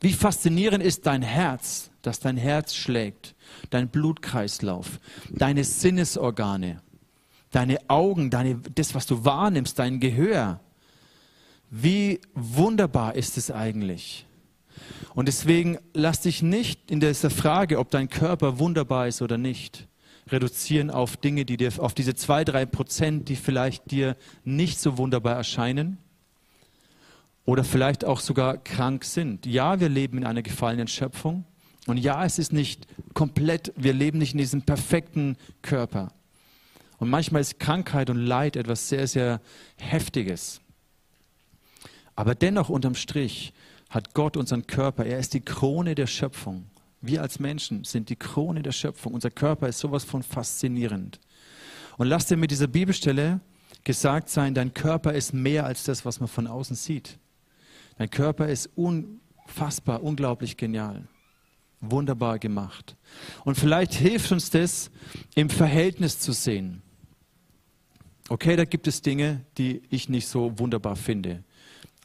Wie 0.00 0.12
faszinierend 0.12 0.82
ist 0.82 1.06
dein 1.06 1.22
Herz, 1.22 1.90
dass 2.00 2.20
dein 2.20 2.38
Herz 2.38 2.74
schlägt, 2.74 3.34
dein 3.68 3.88
Blutkreislauf, 3.88 4.98
deine 5.28 5.62
Sinnesorgane, 5.64 6.80
deine 7.50 7.78
Augen, 7.88 8.30
deine, 8.30 8.56
das, 8.74 8.94
was 8.94 9.06
du 9.06 9.24
wahrnimmst, 9.24 9.78
dein 9.78 10.00
Gehör. 10.00 10.60
Wie 11.68 12.20
wunderbar 12.34 13.14
ist 13.14 13.36
es 13.36 13.50
eigentlich? 13.50 14.26
Und 15.14 15.28
deswegen 15.28 15.78
lass 15.92 16.22
dich 16.22 16.42
nicht 16.42 16.90
in 16.90 17.00
dieser 17.00 17.28
Frage, 17.28 17.78
ob 17.78 17.90
dein 17.90 18.08
Körper 18.08 18.58
wunderbar 18.58 19.06
ist 19.06 19.20
oder 19.20 19.36
nicht, 19.36 19.86
reduzieren 20.28 20.90
auf 20.90 21.18
Dinge, 21.18 21.44
die 21.44 21.58
dir, 21.58 21.72
auf 21.78 21.92
diese 21.92 22.14
zwei, 22.14 22.44
drei 22.44 22.64
Prozent, 22.64 23.28
die 23.28 23.36
vielleicht 23.36 23.90
dir 23.90 24.16
nicht 24.44 24.80
so 24.80 24.96
wunderbar 24.96 25.36
erscheinen 25.36 25.98
oder 27.50 27.64
vielleicht 27.64 28.04
auch 28.04 28.20
sogar 28.20 28.58
krank 28.58 29.04
sind. 29.04 29.44
Ja, 29.44 29.80
wir 29.80 29.88
leben 29.88 30.18
in 30.18 30.24
einer 30.24 30.40
gefallenen 30.40 30.86
Schöpfung. 30.86 31.44
Und 31.88 31.96
ja, 31.96 32.24
es 32.24 32.38
ist 32.38 32.52
nicht 32.52 32.86
komplett, 33.12 33.72
wir 33.76 33.92
leben 33.92 34.18
nicht 34.18 34.34
in 34.34 34.38
diesem 34.38 34.62
perfekten 34.62 35.36
Körper. 35.60 36.12
Und 36.98 37.10
manchmal 37.10 37.40
ist 37.40 37.58
Krankheit 37.58 38.08
und 38.08 38.18
Leid 38.18 38.54
etwas 38.54 38.88
sehr, 38.88 39.08
sehr 39.08 39.40
Heftiges. 39.78 40.60
Aber 42.14 42.36
dennoch 42.36 42.68
unterm 42.68 42.94
Strich 42.94 43.52
hat 43.88 44.14
Gott 44.14 44.36
unseren 44.36 44.68
Körper, 44.68 45.04
er 45.04 45.18
ist 45.18 45.34
die 45.34 45.40
Krone 45.40 45.96
der 45.96 46.06
Schöpfung. 46.06 46.66
Wir 47.00 47.20
als 47.20 47.40
Menschen 47.40 47.82
sind 47.82 48.10
die 48.10 48.16
Krone 48.16 48.62
der 48.62 48.70
Schöpfung. 48.70 49.12
Unser 49.12 49.32
Körper 49.32 49.66
ist 49.66 49.80
sowas 49.80 50.04
von 50.04 50.22
faszinierend. 50.22 51.18
Und 51.98 52.06
lass 52.06 52.26
dir 52.26 52.36
mit 52.36 52.52
dieser 52.52 52.68
Bibelstelle 52.68 53.40
gesagt 53.82 54.28
sein, 54.28 54.54
dein 54.54 54.72
Körper 54.72 55.14
ist 55.14 55.34
mehr 55.34 55.66
als 55.66 55.82
das, 55.82 56.04
was 56.04 56.20
man 56.20 56.28
von 56.28 56.46
außen 56.46 56.76
sieht. 56.76 57.18
Dein 58.00 58.08
Körper 58.08 58.48
ist 58.48 58.70
unfassbar, 58.76 60.02
unglaublich 60.02 60.56
genial. 60.56 61.06
Wunderbar 61.82 62.38
gemacht. 62.38 62.96
Und 63.44 63.56
vielleicht 63.56 63.92
hilft 63.92 64.32
uns 64.32 64.48
das, 64.48 64.90
im 65.34 65.50
Verhältnis 65.50 66.18
zu 66.18 66.32
sehen. 66.32 66.80
Okay, 68.30 68.56
da 68.56 68.64
gibt 68.64 68.86
es 68.86 69.02
Dinge, 69.02 69.42
die 69.58 69.82
ich 69.90 70.08
nicht 70.08 70.28
so 70.28 70.58
wunderbar 70.58 70.96
finde. 70.96 71.44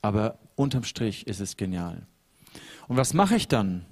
Aber 0.01 0.37
unterm 0.57 0.83
Strich 0.83 1.27
ist 1.27 1.39
es 1.39 1.55
genial. 1.55 2.05
Und 2.89 2.97
was 2.97 3.13
mache 3.13 3.37
ich 3.37 3.47
dann? 3.47 3.85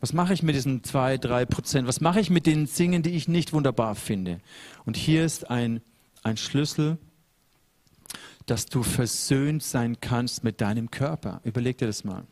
Was 0.00 0.12
mache 0.12 0.34
ich 0.34 0.42
mit 0.42 0.54
diesen 0.54 0.84
zwei, 0.84 1.16
drei 1.16 1.46
Prozent? 1.46 1.88
Was 1.88 2.02
mache 2.02 2.20
ich 2.20 2.28
mit 2.28 2.44
den 2.44 2.66
Dingen, 2.66 3.02
die 3.02 3.12
ich 3.12 3.26
nicht 3.26 3.54
wunderbar 3.54 3.94
finde? 3.94 4.42
Und 4.84 4.98
hier 4.98 5.24
ist 5.24 5.48
ein, 5.48 5.80
ein 6.22 6.36
Schlüssel, 6.36 6.98
dass 8.50 8.66
du 8.66 8.82
versöhnt 8.82 9.62
sein 9.62 10.00
kannst 10.00 10.42
mit 10.42 10.60
deinem 10.60 10.90
Körper. 10.90 11.40
Überleg 11.44 11.76
dir 11.78 11.86
das 11.86 12.02
mal. 12.02 12.24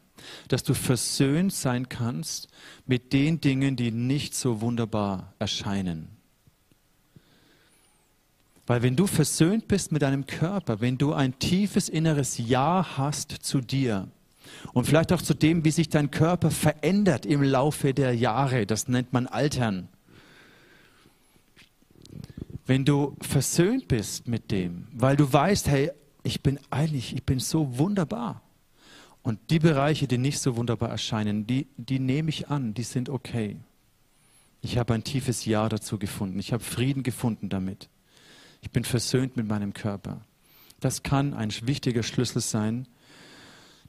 Dass 0.48 0.62
du 0.62 0.72
versöhnt 0.72 1.52
sein 1.52 1.90
kannst 1.90 2.48
mit 2.86 3.12
den 3.12 3.40
Dingen, 3.40 3.76
die 3.76 3.90
nicht 3.90 4.34
so 4.34 4.62
wunderbar 4.62 5.34
erscheinen. 5.38 6.08
Weil 8.66 8.82
wenn 8.82 8.96
du 8.96 9.06
versöhnt 9.06 9.68
bist 9.68 9.92
mit 9.92 10.02
deinem 10.02 10.26
Körper, 10.26 10.80
wenn 10.80 10.96
du 10.96 11.12
ein 11.12 11.38
tiefes 11.38 11.88
inneres 11.88 12.38
Ja 12.38 12.96
hast 12.96 13.30
zu 13.30 13.60
dir 13.60 14.08
und 14.72 14.86
vielleicht 14.86 15.12
auch 15.12 15.22
zu 15.22 15.34
dem, 15.34 15.64
wie 15.64 15.70
sich 15.70 15.90
dein 15.90 16.10
Körper 16.10 16.50
verändert 16.50 17.26
im 17.26 17.42
Laufe 17.42 17.92
der 17.92 18.14
Jahre, 18.14 18.66
das 18.66 18.88
nennt 18.88 19.12
man 19.12 19.26
Altern. 19.26 19.88
Wenn 22.64 22.84
du 22.84 23.16
versöhnt 23.20 23.86
bist 23.86 24.26
mit 24.26 24.50
dem, 24.50 24.88
weil 24.92 25.16
du 25.16 25.30
weißt, 25.30 25.68
hey, 25.68 25.92
ich 26.26 26.42
bin 26.42 26.58
eigentlich, 26.70 27.14
ich 27.14 27.24
bin 27.24 27.38
so 27.38 27.78
wunderbar. 27.78 28.42
Und 29.22 29.38
die 29.50 29.58
Bereiche, 29.58 30.06
die 30.06 30.18
nicht 30.18 30.40
so 30.40 30.56
wunderbar 30.56 30.90
erscheinen, 30.90 31.46
die, 31.46 31.68
die 31.76 31.98
nehme 31.98 32.28
ich 32.28 32.48
an, 32.48 32.74
die 32.74 32.82
sind 32.82 33.08
okay. 33.08 33.56
Ich 34.60 34.78
habe 34.78 34.94
ein 34.94 35.04
tiefes 35.04 35.44
Ja 35.44 35.68
dazu 35.68 35.98
gefunden. 35.98 36.38
Ich 36.38 36.52
habe 36.52 36.62
Frieden 36.62 37.02
gefunden 37.02 37.48
damit. 37.48 37.88
Ich 38.60 38.70
bin 38.70 38.84
versöhnt 38.84 39.36
mit 39.36 39.46
meinem 39.46 39.72
Körper. 39.72 40.20
Das 40.80 41.02
kann 41.02 41.32
ein 41.32 41.52
wichtiger 41.62 42.02
Schlüssel 42.02 42.42
sein, 42.42 42.88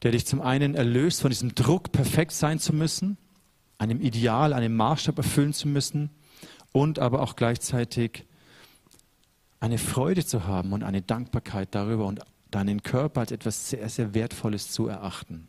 der 0.03 0.12
dich 0.12 0.27
zum 0.27 0.41
einen 0.41 0.75
erlöst 0.75 1.22
von 1.22 1.32
diesem 1.32 1.56
Druck, 1.56 1.91
perfekt 1.91 2.32
sein 2.32 2.60
zu 2.60 2.74
müssen, 2.74 3.17
einem 3.79 4.00
Ideal, 4.00 4.53
einem 4.53 4.75
Maßstab 4.75 5.17
erfüllen 5.17 5.53
zu 5.53 5.67
müssen 5.67 6.12
und 6.72 7.00
aber 7.00 7.22
auch 7.22 7.36
gleichzeitig 7.36 8.25
eine 9.60 9.78
Freude 9.78 10.26
zu 10.26 10.46
haben 10.46 10.74
und 10.74 10.84
eine 10.84 11.02
Dankbarkeit 11.02 11.70
darüber 11.72 12.06
und 12.06 12.22
deinen 12.52 12.84
Körper 12.84 13.22
als 13.22 13.32
etwas 13.32 13.70
sehr, 13.70 13.90
sehr 13.90 14.14
Wertvolles 14.14 14.72
zu 14.72 14.88
erachten. 14.88 15.48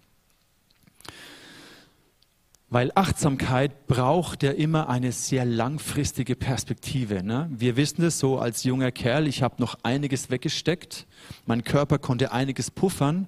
Weil 2.71 2.93
Achtsamkeit 2.95 3.87
braucht 3.87 4.43
ja 4.43 4.50
immer 4.50 4.91
eine 4.91 5.12
sehr 5.12 5.47
langfristige 5.47 6.37
Perspektive. 6.37 7.23
Ne? 7.23 7.49
Wir 7.50 7.77
wissen 7.77 8.05
es 8.05 8.19
so 8.19 8.38
als 8.38 8.62
junger 8.65 8.93
Kerl, 8.93 9.27
ich 9.27 9.43
habe 9.43 9.55
noch 9.59 9.79
einiges 9.85 10.29
weggesteckt, 10.29 11.07
mein 11.47 11.65
Körper 11.65 11.99
konnte 11.99 12.31
einiges 12.33 12.71
puffern, 12.71 13.27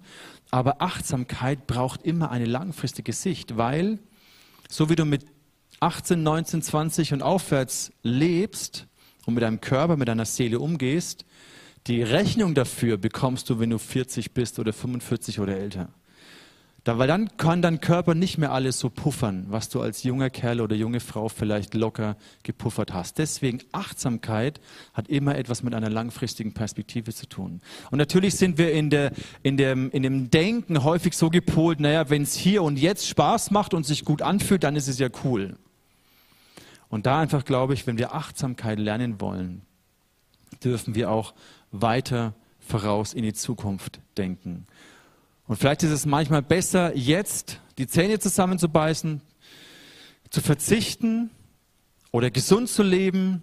aber 0.50 0.82
Achtsamkeit 0.82 1.66
braucht 1.66 2.02
immer 2.02 2.30
eine 2.30 2.44
langfristige 2.44 3.14
Sicht, 3.14 3.56
weil 3.56 3.98
so 4.68 4.90
wie 4.90 4.96
du 4.96 5.06
mit 5.06 5.24
18, 5.80 6.22
19, 6.22 6.60
20 6.60 7.12
und 7.14 7.22
aufwärts 7.22 7.92
lebst 8.02 8.86
und 9.26 9.34
mit 9.34 9.42
deinem 9.42 9.60
Körper, 9.60 9.96
mit 9.96 10.08
deiner 10.08 10.24
Seele 10.24 10.60
umgehst, 10.60 11.24
die 11.86 12.02
Rechnung 12.02 12.54
dafür 12.54 12.98
bekommst 12.98 13.48
du, 13.48 13.58
wenn 13.58 13.70
du 13.70 13.78
40 13.78 14.32
bist 14.32 14.58
oder 14.58 14.72
45 14.72 15.40
oder 15.40 15.56
älter. 15.56 15.88
Da, 16.84 16.96
weil 16.96 17.08
dann 17.08 17.36
kann 17.36 17.60
dein 17.60 17.82
Körper 17.82 18.14
nicht 18.14 18.38
mehr 18.38 18.52
alles 18.52 18.78
so 18.78 18.88
puffern, 18.88 19.44
was 19.50 19.68
du 19.68 19.82
als 19.82 20.02
junger 20.02 20.30
Kerl 20.30 20.62
oder 20.62 20.74
junge 20.74 21.00
Frau 21.00 21.28
vielleicht 21.28 21.74
locker 21.74 22.16
gepuffert 22.42 22.94
hast. 22.94 23.18
Deswegen 23.18 23.60
Achtsamkeit 23.72 24.60
hat 24.94 25.08
immer 25.08 25.36
etwas 25.36 25.62
mit 25.62 25.74
einer 25.74 25.90
langfristigen 25.90 26.54
Perspektive 26.54 27.12
zu 27.12 27.28
tun. 27.28 27.60
Und 27.90 27.98
natürlich 27.98 28.36
sind 28.36 28.56
wir 28.56 28.72
in, 28.72 28.88
der, 28.88 29.12
in, 29.42 29.58
dem, 29.58 29.90
in 29.90 30.02
dem 30.02 30.30
Denken 30.30 30.82
häufig 30.82 31.14
so 31.14 31.28
gepolt, 31.28 31.80
naja, 31.80 32.08
wenn 32.08 32.22
es 32.22 32.34
hier 32.34 32.62
und 32.62 32.78
jetzt 32.78 33.06
Spaß 33.06 33.50
macht 33.50 33.74
und 33.74 33.84
sich 33.84 34.06
gut 34.06 34.22
anfühlt, 34.22 34.64
dann 34.64 34.74
ist 34.74 34.88
es 34.88 34.98
ja 34.98 35.08
cool. 35.22 35.56
Und 36.90 37.06
da 37.06 37.20
einfach 37.20 37.44
glaube 37.44 37.72
ich, 37.72 37.86
wenn 37.86 37.96
wir 37.96 38.14
Achtsamkeit 38.14 38.78
lernen 38.78 39.20
wollen, 39.20 39.62
dürfen 40.62 40.94
wir 40.94 41.10
auch 41.10 41.32
weiter 41.70 42.34
voraus 42.58 43.14
in 43.14 43.22
die 43.22 43.32
Zukunft 43.32 44.00
denken. 44.18 44.66
Und 45.46 45.56
vielleicht 45.56 45.82
ist 45.82 45.90
es 45.90 46.04
manchmal 46.04 46.42
besser, 46.42 46.94
jetzt 46.96 47.60
die 47.78 47.86
Zähne 47.86 48.18
zusammenzubeißen, 48.18 49.22
zu 50.30 50.40
verzichten 50.40 51.30
oder 52.12 52.30
gesund 52.30 52.68
zu 52.68 52.82
leben, 52.82 53.42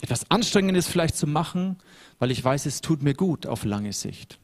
etwas 0.00 0.30
Anstrengendes 0.30 0.86
vielleicht 0.86 1.16
zu 1.16 1.26
machen, 1.26 1.78
weil 2.18 2.30
ich 2.30 2.44
weiß, 2.44 2.66
es 2.66 2.80
tut 2.80 3.02
mir 3.02 3.14
gut 3.14 3.46
auf 3.46 3.64
lange 3.64 3.92
Sicht. 3.92 4.38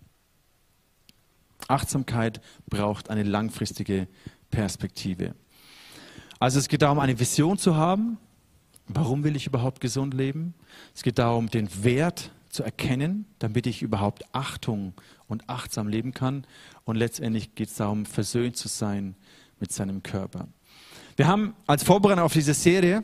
Achtsamkeit 1.68 2.40
braucht 2.68 3.10
eine 3.10 3.22
langfristige 3.22 4.08
Perspektive. 4.50 5.34
Also 6.40 6.58
es 6.58 6.68
geht 6.68 6.82
darum, 6.82 6.98
eine 6.98 7.18
Vision 7.18 7.58
zu 7.58 7.76
haben. 7.76 8.18
Warum 8.88 9.24
will 9.24 9.36
ich 9.36 9.46
überhaupt 9.46 9.80
gesund 9.80 10.14
leben? 10.14 10.54
Es 10.94 11.02
geht 11.02 11.18
darum, 11.18 11.48
den 11.50 11.68
Wert 11.84 12.30
zu 12.50 12.62
erkennen, 12.62 13.26
damit 13.38 13.66
ich 13.66 13.82
überhaupt 13.82 14.24
Achtung 14.32 14.92
und 15.26 15.48
achtsam 15.48 15.88
leben 15.88 16.12
kann. 16.12 16.46
Und 16.84 16.96
letztendlich 16.96 17.54
geht 17.54 17.68
es 17.68 17.76
darum, 17.76 18.06
versöhnt 18.06 18.56
zu 18.56 18.68
sein 18.68 19.16
mit 19.58 19.72
seinem 19.72 20.02
Körper. 20.02 20.46
Wir 21.16 21.26
haben 21.26 21.54
als 21.66 21.82
Vorbereitung 21.82 22.24
auf 22.24 22.32
diese 22.32 22.54
Serie 22.54 23.02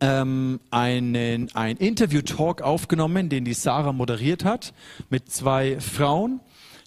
ähm, 0.00 0.60
einen, 0.70 1.54
ein 1.54 1.76
Interview-Talk 1.76 2.62
aufgenommen, 2.62 3.28
den 3.28 3.44
die 3.44 3.54
Sarah 3.54 3.92
moderiert 3.92 4.44
hat, 4.44 4.72
mit 5.10 5.30
zwei 5.30 5.78
Frauen 5.80 6.40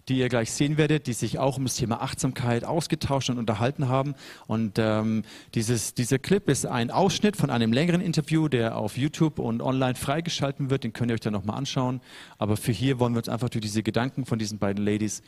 die 0.08 0.20
ihr 0.20 0.30
gleich 0.30 0.52
sehen 0.52 0.78
werdet, 0.78 1.08
die 1.08 1.14
sich 1.14 1.40
auch 1.40 1.58
um 1.58 1.66
das 1.66 1.76
Thema 1.76 2.02
Achtsamkeit 2.02 2.64
ausgetauscht 2.64 3.30
und 3.30 3.38
unterhalten 3.38 3.88
haben. 3.90 4.16
Und 4.48 4.78
ähm, 4.78 5.24
dieses, 5.54 5.94
dieser 5.94 6.20
Clip 6.20 6.48
ist 6.50 6.66
ein 6.66 6.92
Ausschnitt 6.92 7.36
von 7.36 7.50
einem 7.50 7.74
längeren 7.74 8.02
Interview, 8.02 8.48
der 8.48 8.78
auf 8.78 8.98
YouTube 8.98 9.40
und 9.40 9.62
online 9.62 9.96
freigeschalten 9.96 10.70
wird. 10.70 10.84
Den 10.84 10.94
könnt 10.94 11.12
ihr 11.12 11.16
euch 11.16 11.22
dann 11.22 11.34
nochmal 11.34 11.58
anschauen. 11.58 12.02
Aber 12.38 12.58
für 12.58 12.72
hier 12.72 13.00
wollen 13.00 13.14
wir 13.14 13.20
uns 13.20 13.30
einfach 13.30 13.50
durch 13.50 13.62
diese 13.62 13.84
Gedanken 13.84 14.26
von 14.26 14.40
diesen 14.40 14.60
beiden 14.60 14.84
Ladies 14.84 15.22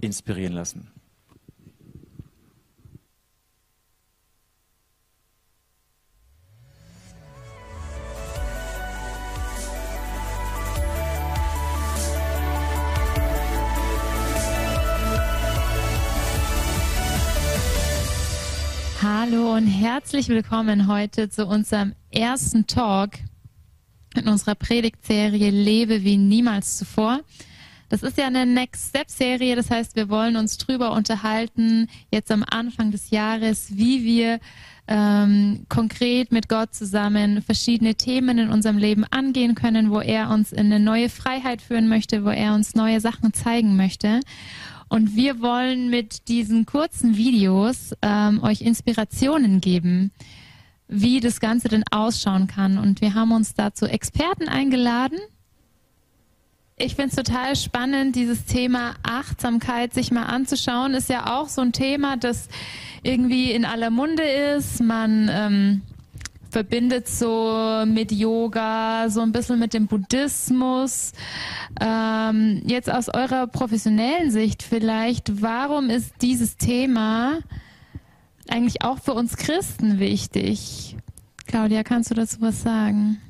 inspirieren 0.00 0.52
lassen. 0.52 0.90
Hallo 19.28 19.54
und 19.54 19.66
herzlich 19.66 20.28
willkommen 20.28 20.86
heute 20.86 21.28
zu 21.28 21.46
unserem 21.46 21.94
ersten 22.12 22.68
Talk 22.68 23.14
in 24.14 24.28
unserer 24.28 24.54
Predigtserie 24.54 25.50
Lebe 25.50 26.04
wie 26.04 26.16
niemals 26.16 26.76
zuvor. 26.76 27.20
Das 27.88 28.04
ist 28.04 28.18
ja 28.18 28.26
eine 28.26 28.46
Next 28.46 28.90
Step 28.90 29.10
Serie, 29.10 29.56
das 29.56 29.68
heißt, 29.68 29.96
wir 29.96 30.08
wollen 30.10 30.36
uns 30.36 30.58
drüber 30.58 30.92
unterhalten, 30.92 31.88
jetzt 32.12 32.30
am 32.30 32.44
Anfang 32.48 32.92
des 32.92 33.10
Jahres, 33.10 33.76
wie 33.76 34.04
wir 34.04 34.38
ähm, 34.86 35.66
konkret 35.68 36.30
mit 36.30 36.48
Gott 36.48 36.72
zusammen 36.72 37.42
verschiedene 37.42 37.96
Themen 37.96 38.38
in 38.38 38.50
unserem 38.50 38.78
Leben 38.78 39.04
angehen 39.10 39.56
können, 39.56 39.90
wo 39.90 39.98
er 39.98 40.30
uns 40.30 40.52
in 40.52 40.66
eine 40.66 40.78
neue 40.78 41.08
Freiheit 41.08 41.62
führen 41.62 41.88
möchte, 41.88 42.24
wo 42.24 42.28
er 42.28 42.54
uns 42.54 42.76
neue 42.76 43.00
Sachen 43.00 43.32
zeigen 43.32 43.76
möchte. 43.76 44.20
Und 44.88 45.16
wir 45.16 45.40
wollen 45.40 45.90
mit 45.90 46.28
diesen 46.28 46.64
kurzen 46.64 47.16
Videos 47.16 47.94
ähm, 48.02 48.42
euch 48.42 48.60
Inspirationen 48.60 49.60
geben, 49.60 50.12
wie 50.88 51.20
das 51.20 51.40
Ganze 51.40 51.68
denn 51.68 51.84
ausschauen 51.90 52.46
kann. 52.46 52.78
Und 52.78 53.00
wir 53.00 53.14
haben 53.14 53.32
uns 53.32 53.54
dazu 53.54 53.86
Experten 53.86 54.48
eingeladen. 54.48 55.18
Ich 56.78 56.94
finde 56.94 57.08
es 57.08 57.16
total 57.16 57.56
spannend, 57.56 58.16
dieses 58.16 58.44
Thema 58.44 58.94
Achtsamkeit 59.02 59.94
sich 59.94 60.10
mal 60.10 60.24
anzuschauen. 60.24 60.94
Ist 60.94 61.08
ja 61.08 61.34
auch 61.34 61.48
so 61.48 61.62
ein 61.62 61.72
Thema, 61.72 62.16
das 62.16 62.48
irgendwie 63.02 63.50
in 63.50 63.64
aller 63.64 63.90
Munde 63.90 64.22
ist. 64.22 64.82
Man 64.82 65.28
ähm, 65.32 65.82
verbindet 66.50 67.08
so 67.08 67.84
mit 67.86 68.12
Yoga, 68.12 69.08
so 69.08 69.20
ein 69.20 69.32
bisschen 69.32 69.58
mit 69.58 69.74
dem 69.74 69.86
Buddhismus. 69.86 71.12
Ähm, 71.80 72.62
jetzt 72.66 72.90
aus 72.90 73.08
eurer 73.08 73.46
professionellen 73.46 74.30
Sicht 74.30 74.62
vielleicht, 74.62 75.42
warum 75.42 75.90
ist 75.90 76.14
dieses 76.22 76.56
Thema 76.56 77.38
eigentlich 78.48 78.82
auch 78.82 78.98
für 78.98 79.14
uns 79.14 79.36
Christen 79.36 79.98
wichtig? 79.98 80.96
Claudia, 81.46 81.82
kannst 81.82 82.10
du 82.10 82.14
dazu 82.14 82.36
was 82.40 82.62
sagen? 82.62 83.20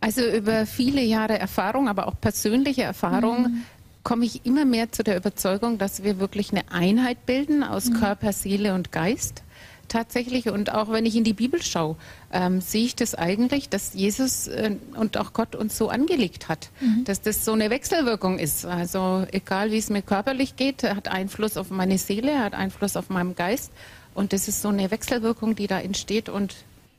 Also 0.00 0.22
über 0.24 0.66
viele 0.66 1.02
Jahre 1.02 1.38
Erfahrung, 1.38 1.88
aber 1.88 2.06
auch 2.06 2.20
persönliche 2.20 2.82
Erfahrung 2.82 3.42
mhm. 3.42 3.62
komme 4.02 4.24
ich 4.24 4.44
immer 4.44 4.64
mehr 4.64 4.92
zu 4.92 5.02
der 5.02 5.16
Überzeugung, 5.16 5.78
dass 5.78 6.02
wir 6.02 6.18
wirklich 6.18 6.52
eine 6.52 6.70
Einheit 6.70 7.26
bilden 7.26 7.62
aus 7.62 7.90
mhm. 7.90 7.94
Körper, 7.94 8.32
Seele 8.32 8.74
und 8.74 8.92
Geist 8.92 9.42
tatsächlich. 9.88 10.48
Und 10.48 10.72
auch 10.72 10.90
wenn 10.90 11.06
ich 11.06 11.16
in 11.16 11.24
die 11.24 11.32
Bibel 11.32 11.62
schaue, 11.62 11.96
ähm, 12.32 12.60
sehe 12.60 12.84
ich 12.84 12.96
das 12.96 13.14
eigentlich, 13.14 13.68
dass 13.68 13.94
Jesus 13.94 14.48
äh, 14.48 14.76
und 14.96 15.16
auch 15.16 15.32
Gott 15.32 15.54
uns 15.54 15.76
so 15.76 15.88
angelegt 15.88 16.48
hat, 16.48 16.70
mhm. 16.80 17.04
dass 17.04 17.20
das 17.22 17.44
so 17.44 17.52
eine 17.52 17.70
Wechselwirkung 17.70 18.38
ist. 18.38 18.64
Also 18.64 19.26
egal 19.32 19.70
wie 19.70 19.78
es 19.78 19.90
mir 19.90 20.02
körperlich 20.02 20.56
geht, 20.56 20.82
hat 20.82 21.08
Einfluss 21.08 21.56
auf 21.56 21.70
meine 21.70 21.98
Seele, 21.98 22.38
hat 22.38 22.54
Einfluss 22.54 22.96
auf 22.96 23.10
meinen 23.10 23.34
Geist. 23.34 23.72
Und 24.14 24.32
das 24.32 24.48
ist 24.48 24.62
so 24.62 24.68
eine 24.68 24.90
Wechselwirkung, 24.90 25.56
die 25.56 25.66
da 25.66 25.80
entsteht 25.80 26.28
und 26.28 26.54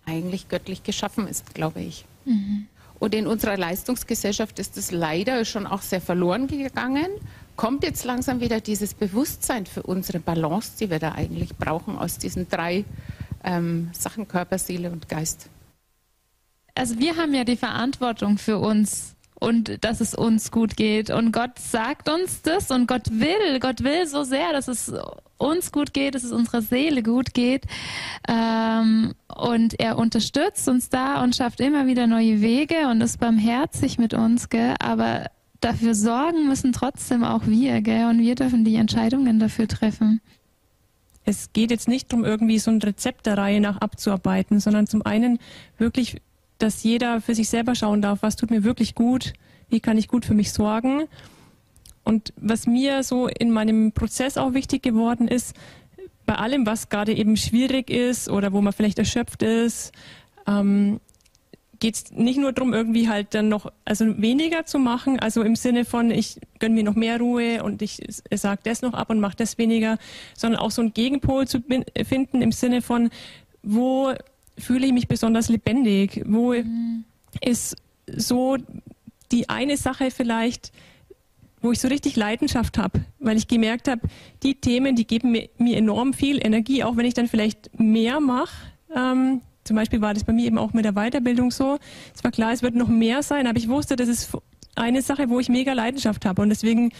eigentlich 0.05 0.49
göttlich 0.49 0.83
geschaffen 0.83 1.27
ist, 1.27 1.53
glaube 1.53 1.81
ich. 1.81 2.05
Mhm. 2.25 2.67
Und 2.99 3.13
in 3.13 3.27
unserer 3.27 3.57
Leistungsgesellschaft 3.57 4.59
ist 4.59 4.77
es 4.77 4.91
leider 4.91 5.45
schon 5.45 5.67
auch 5.67 5.81
sehr 5.81 6.01
verloren 6.01 6.47
gegangen 6.47 7.09
kommt 7.57 7.83
jetzt 7.83 8.05
langsam 8.05 8.39
wieder 8.39 8.61
dieses 8.61 8.93
Bewusstsein 8.93 9.65
für 9.65 9.83
unsere 9.83 10.19
Balance, 10.19 10.73
die 10.79 10.89
wir 10.89 10.99
da 10.99 11.11
eigentlich 11.13 11.55
brauchen 11.57 11.97
aus 11.97 12.17
diesen 12.17 12.47
drei 12.47 12.85
ähm, 13.43 13.89
Sachen 13.93 14.27
Körper, 14.27 14.57
Seele 14.57 14.91
und 14.91 15.09
Geist. 15.09 15.49
Also 16.75 16.99
wir 16.99 17.17
haben 17.17 17.33
ja 17.33 17.43
die 17.43 17.57
Verantwortung 17.57 18.37
für 18.37 18.59
uns 18.59 19.15
und 19.39 19.83
dass 19.83 19.99
es 19.99 20.13
uns 20.13 20.51
gut 20.51 20.77
geht. 20.77 21.09
Und 21.09 21.31
Gott 21.31 21.59
sagt 21.59 22.09
uns 22.09 22.41
das 22.43 22.71
und 22.71 22.87
Gott 22.87 23.09
will, 23.11 23.59
Gott 23.59 23.83
will 23.83 24.05
so 24.07 24.23
sehr, 24.23 24.53
dass 24.53 24.67
es 24.67 24.93
uns 25.37 25.71
gut 25.71 25.93
geht, 25.93 26.15
dass 26.15 26.23
es 26.23 26.31
unserer 26.31 26.61
Seele 26.61 27.03
gut 27.03 27.33
geht. 27.33 27.65
Ähm, 28.27 29.13
und 29.35 29.79
er 29.79 29.97
unterstützt 29.97 30.67
uns 30.67 30.89
da 30.89 31.23
und 31.23 31.35
schafft 31.35 31.59
immer 31.59 31.85
wieder 31.87 32.07
neue 32.07 32.41
Wege 32.41 32.87
und 32.89 33.01
ist 33.01 33.19
barmherzig 33.19 33.97
mit 33.97 34.13
uns. 34.13 34.49
Gell? 34.49 34.75
Aber 34.79 35.27
dafür 35.61 35.95
sorgen 35.95 36.47
müssen 36.47 36.73
trotzdem 36.73 37.23
auch 37.23 37.45
wir, 37.45 37.81
gell? 37.81 38.05
Und 38.09 38.19
wir 38.19 38.35
dürfen 38.35 38.63
die 38.63 38.75
Entscheidungen 38.75 39.39
dafür 39.39 39.67
treffen. 39.67 40.21
Es 41.23 41.51
geht 41.51 41.71
jetzt 41.71 41.87
nicht 41.87 42.11
darum, 42.11 42.23
irgendwie 42.23 42.59
so 42.59 42.71
ein 42.71 42.81
Rezept 42.81 43.25
der 43.25 43.37
Reihe 43.37 43.59
nach 43.59 43.77
abzuarbeiten, 43.77 44.59
sondern 44.59 44.87
zum 44.87 45.05
einen 45.05 45.39
wirklich, 45.77 46.21
dass 46.57 46.83
jeder 46.83 47.21
für 47.21 47.35
sich 47.35 47.49
selber 47.49 47.75
schauen 47.75 48.01
darf, 48.01 48.21
was 48.21 48.35
tut 48.35 48.49
mir 48.49 48.63
wirklich 48.63 48.95
gut, 48.95 49.33
wie 49.69 49.79
kann 49.79 49.97
ich 49.97 50.07
gut 50.07 50.25
für 50.25 50.33
mich 50.33 50.53
sorgen. 50.53 51.03
Und 52.03 52.31
was 52.37 52.67
mir 52.67 53.03
so 53.03 53.27
in 53.27 53.51
meinem 53.51 53.91
Prozess 53.91 54.37
auch 54.37 54.53
wichtig 54.53 54.81
geworden 54.81 55.27
ist, 55.27 55.53
bei 56.25 56.35
allem, 56.35 56.65
was 56.65 56.89
gerade 56.89 57.13
eben 57.13 57.35
schwierig 57.35 57.89
ist 57.89 58.29
oder 58.29 58.53
wo 58.53 58.61
man 58.61 58.73
vielleicht 58.73 58.99
erschöpft 58.99 59.43
ist, 59.43 59.91
ähm, 60.47 60.99
geht 61.79 61.95
es 61.95 62.11
nicht 62.11 62.39
nur 62.39 62.51
darum, 62.53 62.73
irgendwie 62.73 63.07
halt 63.07 63.33
dann 63.33 63.49
noch, 63.49 63.71
also 63.85 64.21
weniger 64.21 64.65
zu 64.65 64.79
machen, 64.79 65.19
also 65.19 65.41
im 65.43 65.55
Sinne 65.55 65.85
von, 65.85 66.11
ich 66.11 66.39
gönne 66.59 66.75
mir 66.75 66.83
noch 66.83 66.95
mehr 66.95 67.19
Ruhe 67.19 67.63
und 67.63 67.81
ich 67.81 68.01
sage 68.31 68.61
das 68.63 68.81
noch 68.81 68.93
ab 68.93 69.09
und 69.09 69.19
mache 69.19 69.35
das 69.37 69.57
weniger, 69.57 69.97
sondern 70.35 70.59
auch 70.59 70.71
so 70.71 70.81
einen 70.81 70.93
Gegenpol 70.93 71.47
zu 71.47 71.63
finden 72.05 72.41
im 72.41 72.51
Sinne 72.51 72.81
von, 72.81 73.09
wo 73.63 74.13
fühle 74.57 74.87
ich 74.87 74.93
mich 74.93 75.07
besonders 75.07 75.49
lebendig, 75.49 76.23
wo 76.25 76.53
mhm. 76.53 77.03
ist 77.41 77.75
so 78.07 78.57
die 79.31 79.49
eine 79.49 79.77
Sache 79.77 80.09
vielleicht, 80.11 80.71
wo 81.61 81.71
ich 81.71 81.79
so 81.79 81.87
richtig 81.87 82.15
Leidenschaft 82.15 82.77
habe, 82.77 83.01
weil 83.19 83.37
ich 83.37 83.47
gemerkt 83.47 83.87
habe, 83.87 84.01
die 84.43 84.55
Themen, 84.55 84.95
die 84.95 85.05
geben 85.05 85.31
mir, 85.31 85.49
mir 85.57 85.77
enorm 85.77 86.13
viel 86.13 86.43
Energie, 86.43 86.83
auch 86.83 86.97
wenn 86.97 87.05
ich 87.05 87.13
dann 87.13 87.27
vielleicht 87.27 87.79
mehr 87.79 88.19
mache, 88.19 88.55
ähm, 88.95 89.41
zum 89.67 89.75
Beispiel 89.75 90.01
war 90.01 90.13
das 90.13 90.23
bei 90.23 90.33
mir 90.33 90.45
eben 90.45 90.57
auch 90.57 90.73
mit 90.73 90.85
der 90.85 90.93
Weiterbildung 90.93 91.51
so. 91.51 91.77
Es 92.15 92.23
war 92.23 92.31
klar, 92.31 92.51
es 92.51 92.63
wird 92.63 92.75
noch 92.75 92.87
mehr 92.87 93.21
sein, 93.21 93.47
aber 93.47 93.57
ich 93.57 93.67
wusste, 93.67 93.95
das 93.95 94.07
ist 94.07 94.31
eine 94.75 95.01
Sache, 95.01 95.29
wo 95.29 95.39
ich 95.39 95.49
mega 95.49 95.73
Leidenschaft 95.73 96.25
habe. 96.25 96.41
Und 96.41 96.49
deswegen 96.49 96.91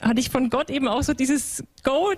hatte 0.00 0.20
ich 0.20 0.30
von 0.30 0.50
Gott 0.50 0.70
eben 0.70 0.88
auch 0.88 1.02
so 1.02 1.12
dieses 1.12 1.62
Go, 1.84 2.12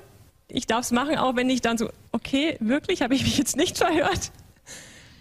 ich 0.48 0.66
darf 0.66 0.84
es 0.84 0.92
machen, 0.92 1.16
auch 1.16 1.36
wenn 1.36 1.50
ich 1.50 1.60
dann 1.60 1.78
so, 1.78 1.88
okay, 2.12 2.56
wirklich, 2.60 3.02
habe 3.02 3.14
ich 3.14 3.24
mich 3.24 3.38
jetzt 3.38 3.56
nicht 3.56 3.78
verhört? 3.84 4.32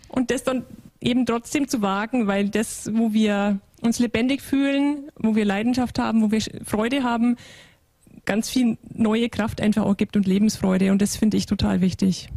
Und 0.08 0.30
das 0.30 0.44
dann 0.44 0.66
eben 1.00 1.26
trotzdem 1.26 1.68
zu 1.68 1.82
wagen, 1.82 2.28
weil 2.28 2.50
das, 2.50 2.90
wo 2.94 3.14
wir 3.14 3.60
uns 3.82 3.98
lebendig 3.98 4.42
fühlen, 4.42 5.10
wo 5.16 5.36
wir 5.36 5.46
Leidenschaft 5.46 5.98
haben, 5.98 6.22
wo 6.22 6.32
wir 6.32 6.42
Freude 6.66 7.04
haben, 7.04 7.38
ganz 8.26 8.50
viel 8.50 8.78
neue 8.94 9.30
Kraft 9.30 9.62
einfach 9.62 9.84
auch 9.84 9.98
gibt 9.98 10.16
und 10.16 10.28
Lebensfreude. 10.28 10.92
Und 10.92 11.02
das 11.02 11.16
finde 11.16 11.38
ich 11.38 11.48
total 11.48 11.82
wichtig. 11.82 12.30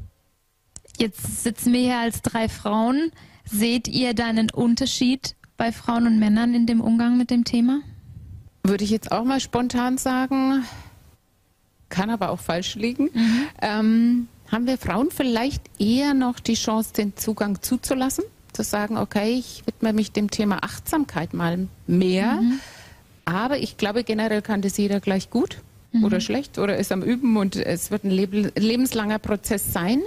Jetzt 0.98 1.42
sitzen 1.42 1.72
wir 1.72 1.80
hier 1.80 1.98
als 1.98 2.22
drei 2.22 2.48
Frauen. 2.48 3.10
Seht 3.44 3.88
ihr 3.88 4.14
da 4.14 4.26
einen 4.26 4.50
Unterschied 4.50 5.34
bei 5.56 5.72
Frauen 5.72 6.06
und 6.06 6.18
Männern 6.18 6.54
in 6.54 6.66
dem 6.66 6.80
Umgang 6.80 7.18
mit 7.18 7.30
dem 7.30 7.44
Thema? 7.44 7.80
Würde 8.62 8.84
ich 8.84 8.90
jetzt 8.90 9.12
auch 9.12 9.24
mal 9.24 9.40
spontan 9.40 9.98
sagen, 9.98 10.64
kann 11.90 12.10
aber 12.10 12.30
auch 12.30 12.40
falsch 12.40 12.74
liegen. 12.76 13.10
Mhm. 13.12 13.46
Ähm, 13.60 14.28
haben 14.50 14.66
wir 14.66 14.78
Frauen 14.78 15.10
vielleicht 15.10 15.62
eher 15.78 16.14
noch 16.14 16.40
die 16.40 16.54
Chance, 16.54 16.92
den 16.94 17.16
Zugang 17.16 17.60
zuzulassen? 17.62 18.24
Zu 18.52 18.62
sagen, 18.62 18.96
okay, 18.96 19.34
ich 19.34 19.62
widme 19.66 19.92
mich 19.92 20.12
dem 20.12 20.30
Thema 20.30 20.58
Achtsamkeit 20.62 21.34
mal 21.34 21.68
mehr. 21.86 22.40
Mhm. 22.40 22.60
Aber 23.24 23.58
ich 23.58 23.76
glaube, 23.76 24.04
generell 24.04 24.42
kann 24.42 24.62
das 24.62 24.76
jeder 24.76 25.00
gleich 25.00 25.30
gut 25.30 25.58
mhm. 25.92 26.04
oder 26.04 26.20
schlecht 26.20 26.58
oder 26.58 26.76
ist 26.76 26.92
am 26.92 27.02
Üben 27.02 27.36
und 27.36 27.56
es 27.56 27.90
wird 27.90 28.04
ein 28.04 28.10
lebenslanger 28.10 29.18
Prozess 29.18 29.72
sein. 29.72 30.02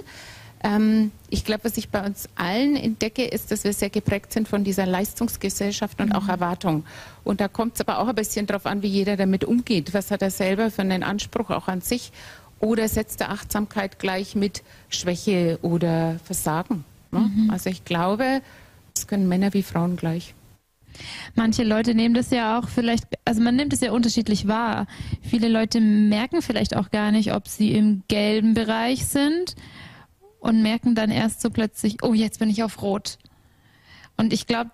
Ähm, 0.62 1.12
ich 1.30 1.44
glaube, 1.44 1.64
was 1.64 1.76
ich 1.76 1.90
bei 1.90 2.04
uns 2.04 2.28
allen 2.34 2.76
entdecke, 2.76 3.24
ist, 3.24 3.50
dass 3.50 3.64
wir 3.64 3.72
sehr 3.72 3.90
geprägt 3.90 4.32
sind 4.32 4.48
von 4.48 4.64
dieser 4.64 4.86
Leistungsgesellschaft 4.86 6.00
und 6.00 6.08
mhm. 6.08 6.14
auch 6.16 6.28
Erwartung. 6.28 6.84
Und 7.24 7.40
da 7.40 7.48
kommt 7.48 7.74
es 7.74 7.80
aber 7.80 7.98
auch 8.00 8.08
ein 8.08 8.14
bisschen 8.14 8.46
darauf 8.46 8.66
an, 8.66 8.82
wie 8.82 8.88
jeder 8.88 9.16
damit 9.16 9.44
umgeht. 9.44 9.94
Was 9.94 10.10
hat 10.10 10.22
er 10.22 10.30
selber 10.30 10.70
für 10.70 10.82
einen 10.82 11.02
Anspruch 11.02 11.50
auch 11.50 11.68
an 11.68 11.80
sich? 11.80 12.12
Oder 12.60 12.88
setzt 12.88 13.20
er 13.20 13.30
Achtsamkeit 13.30 13.98
gleich 14.00 14.34
mit 14.34 14.62
Schwäche 14.88 15.58
oder 15.62 16.18
Versagen? 16.24 16.84
Ne? 17.12 17.20
Mhm. 17.20 17.50
Also 17.50 17.70
ich 17.70 17.84
glaube, 17.84 18.42
das 18.94 19.06
können 19.06 19.28
Männer 19.28 19.54
wie 19.54 19.62
Frauen 19.62 19.96
gleich. 19.96 20.34
Manche 21.36 21.62
Leute 21.62 21.94
nehmen 21.94 22.14
das 22.14 22.30
ja 22.30 22.58
auch 22.58 22.68
vielleicht, 22.68 23.04
also 23.24 23.40
man 23.40 23.54
nimmt 23.54 23.72
es 23.72 23.80
ja 23.80 23.92
unterschiedlich 23.92 24.48
wahr. 24.48 24.88
Viele 25.22 25.48
Leute 25.48 25.80
merken 25.80 26.42
vielleicht 26.42 26.74
auch 26.74 26.90
gar 26.90 27.12
nicht, 27.12 27.32
ob 27.32 27.46
sie 27.46 27.72
im 27.72 28.02
gelben 28.08 28.54
Bereich 28.54 29.06
sind 29.06 29.54
und 30.48 30.62
merken 30.62 30.94
dann 30.94 31.10
erst 31.10 31.42
so 31.42 31.50
plötzlich, 31.50 32.02
oh, 32.02 32.14
jetzt 32.14 32.38
bin 32.38 32.48
ich 32.48 32.62
auf 32.62 32.80
Rot. 32.80 33.18
Und 34.16 34.32
ich 34.32 34.46
glaube, 34.46 34.70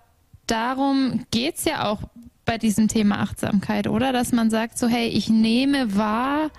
darum 0.47 1.25
geht 1.31 1.55
es 1.55 1.65
ja 1.65 1.85
auch 1.85 1.99
bei 2.45 2.57
diesem 2.57 2.87
Thema 2.87 3.19
Achtsamkeit, 3.19 3.87
oder? 3.87 4.13
Dass 4.13 4.31
man 4.31 4.49
sagt 4.49 4.77
so, 4.77 4.87
hey, 4.87 5.09
ich 5.09 5.29
nehme 5.29 5.97
wahr, 5.97 6.49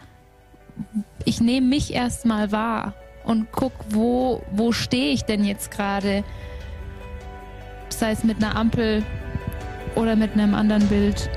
ich 1.25 1.41
nehme 1.41 1.67
mich 1.67 1.95
erstmal 1.95 2.53
wahr 2.53 2.93
und 3.25 3.51
guck, 3.53 3.73
wo, 3.89 4.43
wo 4.53 4.73
stehe 4.73 5.13
ich 5.15 5.23
denn 5.23 5.45
jetzt 5.45 5.71
gerade? 5.71 6.23
Sei 7.89 8.11
es 8.11 8.23
mit 8.23 8.37
einer 8.37 8.55
Ampel 8.55 9.03
oder 9.95 10.15
mit 10.15 10.35
einem 10.35 10.55
anderen 10.55 10.87
Bild. 10.89 11.31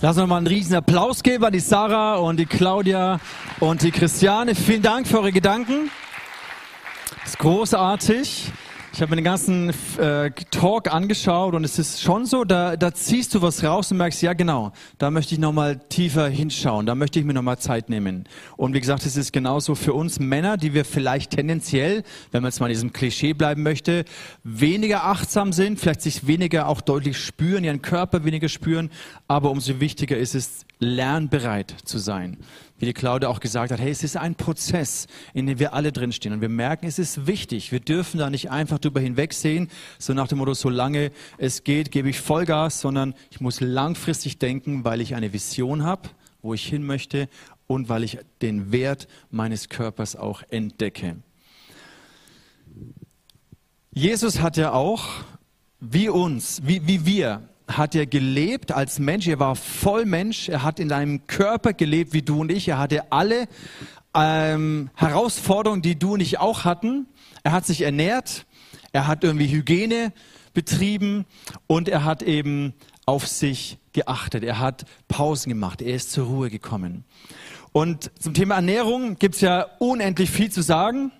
Lass 0.00 0.16
uns 0.16 0.28
mal 0.28 0.36
einen 0.36 0.46
riesen 0.46 0.76
Applaus 0.76 1.24
geben 1.24 1.44
an 1.44 1.52
die 1.52 1.58
Sarah 1.58 2.18
und 2.18 2.36
die 2.36 2.46
Claudia 2.46 3.18
und 3.58 3.82
die 3.82 3.90
Christiane. 3.90 4.54
Vielen 4.54 4.80
Dank 4.80 5.08
für 5.08 5.18
eure 5.18 5.32
Gedanken. 5.32 5.90
Das 7.22 7.30
ist 7.30 7.38
großartig. 7.40 8.52
Ich 8.98 9.02
habe 9.02 9.10
mir 9.10 9.22
den 9.22 9.26
ganzen 9.26 9.72
äh, 9.98 10.32
Talk 10.50 10.92
angeschaut 10.92 11.54
und 11.54 11.62
es 11.62 11.78
ist 11.78 12.02
schon 12.02 12.26
so, 12.26 12.42
da, 12.42 12.76
da 12.76 12.92
ziehst 12.92 13.32
du 13.32 13.40
was 13.40 13.62
raus 13.62 13.92
und 13.92 13.98
merkst, 13.98 14.22
ja 14.22 14.32
genau, 14.32 14.72
da 14.98 15.12
möchte 15.12 15.34
ich 15.34 15.40
nochmal 15.40 15.78
tiefer 15.88 16.28
hinschauen, 16.28 16.84
da 16.84 16.96
möchte 16.96 17.20
ich 17.20 17.24
mir 17.24 17.32
nochmal 17.32 17.58
Zeit 17.60 17.90
nehmen. 17.90 18.24
Und 18.56 18.74
wie 18.74 18.80
gesagt, 18.80 19.06
es 19.06 19.16
ist 19.16 19.32
genauso 19.32 19.76
für 19.76 19.92
uns 19.94 20.18
Männer, 20.18 20.56
die 20.56 20.74
wir 20.74 20.84
vielleicht 20.84 21.30
tendenziell, 21.30 22.02
wenn 22.32 22.42
man 22.42 22.50
jetzt 22.50 22.58
mal 22.58 22.66
in 22.66 22.72
diesem 22.72 22.92
Klischee 22.92 23.34
bleiben 23.34 23.62
möchte, 23.62 24.04
weniger 24.42 25.04
achtsam 25.04 25.52
sind, 25.52 25.78
vielleicht 25.78 26.02
sich 26.02 26.26
weniger 26.26 26.66
auch 26.66 26.80
deutlich 26.80 27.18
spüren, 27.18 27.62
ihren 27.62 27.82
Körper 27.82 28.24
weniger 28.24 28.48
spüren, 28.48 28.90
aber 29.28 29.52
umso 29.52 29.78
wichtiger 29.78 30.16
ist 30.16 30.34
es, 30.34 30.66
lernbereit 30.80 31.72
zu 31.84 31.98
sein 31.98 32.36
wie 32.78 32.86
die 32.86 32.92
Claudia 32.92 33.28
auch 33.28 33.40
gesagt 33.40 33.72
hat, 33.72 33.80
hey, 33.80 33.90
es 33.90 34.02
ist 34.02 34.16
ein 34.16 34.34
Prozess, 34.34 35.06
in 35.34 35.46
dem 35.46 35.58
wir 35.58 35.74
alle 35.74 35.92
drinstehen. 35.92 36.32
Und 36.32 36.40
wir 36.40 36.48
merken, 36.48 36.86
es 36.86 36.98
ist 36.98 37.26
wichtig. 37.26 37.72
Wir 37.72 37.80
dürfen 37.80 38.18
da 38.18 38.30
nicht 38.30 38.50
einfach 38.50 38.78
drüber 38.78 39.00
hinwegsehen, 39.00 39.68
so 39.98 40.14
nach 40.14 40.28
dem 40.28 40.38
Motto, 40.38 40.54
solange 40.54 41.10
es 41.38 41.64
geht, 41.64 41.90
gebe 41.90 42.08
ich 42.08 42.20
Vollgas, 42.20 42.80
sondern 42.80 43.14
ich 43.30 43.40
muss 43.40 43.60
langfristig 43.60 44.38
denken, 44.38 44.84
weil 44.84 45.00
ich 45.00 45.14
eine 45.14 45.32
Vision 45.32 45.82
habe, 45.82 46.08
wo 46.40 46.54
ich 46.54 46.64
hin 46.66 46.84
möchte 46.84 47.28
und 47.66 47.88
weil 47.88 48.04
ich 48.04 48.18
den 48.42 48.72
Wert 48.72 49.08
meines 49.30 49.68
Körpers 49.68 50.16
auch 50.16 50.42
entdecke. 50.48 51.16
Jesus 53.92 54.40
hat 54.40 54.56
ja 54.56 54.72
auch, 54.72 55.04
wie 55.80 56.08
uns, 56.08 56.60
wie, 56.64 56.86
wie 56.86 57.04
wir, 57.04 57.48
hat 57.68 57.94
er 57.94 58.06
gelebt 58.06 58.72
als 58.72 58.98
Mensch. 58.98 59.26
Er 59.26 59.38
war 59.38 59.54
voll 59.54 60.04
Mensch. 60.04 60.48
Er 60.48 60.62
hat 60.62 60.80
in 60.80 60.92
einem 60.92 61.26
Körper 61.26 61.72
gelebt 61.72 62.12
wie 62.12 62.22
du 62.22 62.40
und 62.40 62.50
ich. 62.50 62.68
Er 62.68 62.78
hatte 62.78 63.12
alle 63.12 63.46
ähm, 64.14 64.90
Herausforderungen, 64.94 65.82
die 65.82 65.98
du 65.98 66.14
und 66.14 66.20
ich 66.20 66.38
auch 66.38 66.64
hatten. 66.64 67.06
Er 67.42 67.52
hat 67.52 67.66
sich 67.66 67.82
ernährt. 67.82 68.46
Er 68.92 69.06
hat 69.06 69.22
irgendwie 69.22 69.48
Hygiene 69.48 70.12
betrieben 70.54 71.26
und 71.66 71.88
er 71.88 72.04
hat 72.04 72.22
eben 72.22 72.72
auf 73.06 73.26
sich 73.26 73.78
geachtet. 73.92 74.44
Er 74.44 74.58
hat 74.58 74.86
Pausen 75.08 75.50
gemacht. 75.50 75.82
Er 75.82 75.94
ist 75.94 76.12
zur 76.12 76.26
Ruhe 76.26 76.50
gekommen. 76.50 77.04
Und 77.72 78.10
zum 78.18 78.34
Thema 78.34 78.56
Ernährung 78.56 79.18
gibt 79.18 79.36
es 79.36 79.40
ja 79.40 79.66
unendlich 79.78 80.30
viel 80.30 80.50
zu 80.50 80.62
sagen. 80.62 81.12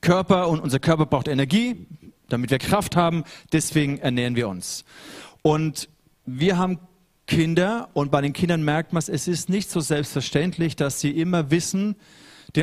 Körper 0.00 0.48
und 0.48 0.60
unser 0.60 0.78
Körper 0.78 1.06
braucht 1.06 1.28
Energie, 1.28 1.86
damit 2.28 2.50
wir 2.50 2.58
Kraft 2.58 2.96
haben. 2.96 3.24
Deswegen 3.52 3.98
ernähren 3.98 4.36
wir 4.36 4.48
uns. 4.48 4.84
Und 5.46 5.90
wir 6.24 6.56
haben 6.56 6.78
Kinder 7.26 7.90
und 7.92 8.10
bei 8.10 8.22
den 8.22 8.32
Kindern 8.32 8.62
merkt 8.62 8.94
man 8.94 9.00
es, 9.00 9.10
es 9.10 9.28
ist 9.28 9.50
nicht 9.50 9.70
so 9.70 9.80
selbstverständlich, 9.80 10.74
dass 10.74 11.00
sie 11.00 11.10
immer 11.10 11.50
wissen 11.50 11.96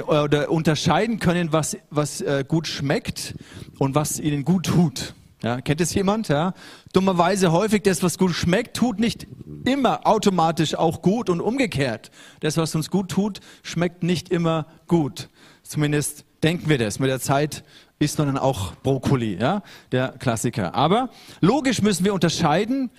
oder 0.08 0.50
unterscheiden 0.50 1.20
können, 1.20 1.54
was, 1.54 1.78
was 1.91 2.22
äh, 2.22 2.44
gut 2.48 2.65
schmeckt 2.65 3.36
und 3.78 3.94
was 3.94 4.20
ihnen 4.20 4.46
gut 4.46 4.65
tut. 4.65 5.13
Ja, 5.44 5.62
kennt 5.62 5.80
es 5.80 5.94
jemand? 5.94 6.28
Ja? 6.28 6.56
Dummerweise 6.91 7.52
häufig 7.52 7.84
das, 7.84 8.02
was 8.02 8.17
gut 8.17 8.34
schmeckt, 8.34 8.78
tut 8.78 9.00
nicht 9.00 9.28
immer 9.63 10.08
automatisch 10.08 10.74
auch 10.74 11.04
gut 11.04 11.30
und 11.30 11.39
umgekehrt. 11.39 12.10
Das, 12.39 12.58
was 12.58 12.74
uns 12.74 12.89
gut 12.89 13.10
tut, 13.10 13.41
schmeckt 13.62 14.02
nicht 14.02 14.30
immer 14.30 14.65
gut. 14.88 15.30
Zumindest 15.62 16.26
denken 16.41 16.67
wir 16.67 16.80
das. 16.80 16.98
Mit 16.98 17.12
der 17.12 17.20
Zeit 17.20 17.63
ist 18.02 18.18
dann 18.18 18.38
auch 18.38 18.74
Brokkoli, 18.78 19.38
ja, 19.40 19.62
der 19.92 20.10
Klassiker. 20.20 20.74
Aber 20.74 21.10
logisch 21.40 21.82
müssen 21.82 22.04
wir 22.04 22.14
unterscheiden, 22.14 22.90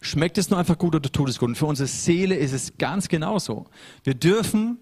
schmeckt 0.00 0.38
es 0.38 0.50
nur 0.50 0.58
einfach 0.58 0.78
gut 0.78 0.94
oder 0.94 1.10
tut 1.10 1.28
es 1.28 1.38
gut. 1.38 1.48
Und 1.48 1.54
für 1.56 1.66
unsere 1.66 1.88
Seele 1.88 2.36
ist 2.36 2.52
es 2.52 2.78
ganz 2.78 3.08
genauso. 3.08 3.66
Wir 4.04 4.14
dürfen 4.14 4.78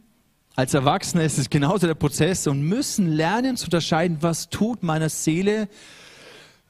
als 0.54 0.74
Erwachsene 0.74 1.24
ist 1.24 1.38
es 1.38 1.48
genauso 1.48 1.86
der 1.86 1.94
Prozess 1.94 2.46
und 2.46 2.60
müssen 2.62 3.06
lernen 3.10 3.56
zu 3.56 3.64
unterscheiden, 3.66 4.18
was 4.20 4.50
tut 4.50 4.82
meiner 4.82 5.08
Seele 5.08 5.66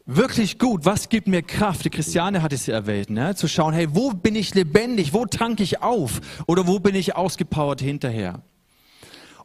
wirklich 0.06 0.60
gut, 0.60 0.84
was 0.84 1.08
gibt 1.08 1.26
mir 1.26 1.42
Kraft. 1.42 1.84
Die 1.84 1.90
Christiane 1.90 2.42
hat 2.42 2.52
es 2.52 2.66
ja 2.66 2.74
erwähnt, 2.74 3.10
ne? 3.10 3.34
zu 3.34 3.48
schauen, 3.48 3.74
hey, 3.74 3.88
wo 3.90 4.10
bin 4.10 4.36
ich 4.36 4.54
lebendig, 4.54 5.12
wo 5.12 5.26
tanke 5.26 5.64
ich 5.64 5.82
auf 5.82 6.20
oder 6.46 6.68
wo 6.68 6.78
bin 6.78 6.94
ich 6.94 7.16
ausgepowert 7.16 7.80
hinterher. 7.80 8.42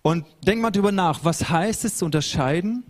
Und 0.04 0.28
denk 0.46 0.62
mal 0.62 0.70
drüber 0.70 0.92
nach, 0.92 1.22
was 1.24 1.50
heißt 1.50 1.84
es 1.86 1.98
zu 1.98 2.06
unterscheiden 2.06 2.84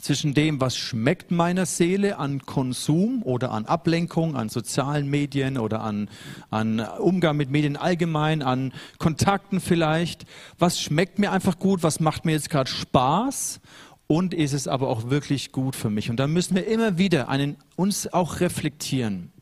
zwischen 0.00 0.34
dem, 0.34 0.60
was 0.60 0.76
schmeckt 0.76 1.30
meiner 1.30 1.66
Seele 1.66 2.18
an 2.18 2.40
Konsum 2.40 3.22
oder 3.22 3.50
an 3.52 3.66
Ablenkung, 3.66 4.36
an 4.36 4.48
sozialen 4.48 5.08
Medien 5.08 5.58
oder 5.58 5.82
an, 5.82 6.08
an 6.50 6.80
Umgang 6.80 7.36
mit 7.36 7.50
Medien 7.50 7.76
allgemein, 7.76 8.42
an 8.42 8.72
Kontakten 8.98 9.60
vielleicht. 9.60 10.24
Was 10.58 10.80
schmeckt 10.80 11.18
mir 11.18 11.32
einfach 11.32 11.58
gut, 11.58 11.82
was 11.82 12.00
macht 12.00 12.24
mir 12.24 12.32
jetzt 12.32 12.50
gerade 12.50 12.70
Spaß 12.70 13.60
und 14.06 14.34
ist 14.34 14.52
es 14.52 14.68
aber 14.68 14.88
auch 14.88 15.10
wirklich 15.10 15.52
gut 15.52 15.76
für 15.76 15.90
mich. 15.90 16.10
Und 16.10 16.16
da 16.16 16.26
müssen 16.26 16.54
wir 16.54 16.66
immer 16.66 16.98
wieder 16.98 17.28
einen, 17.28 17.56
uns 17.76 18.12
auch 18.12 18.40
reflektieren, 18.40 19.32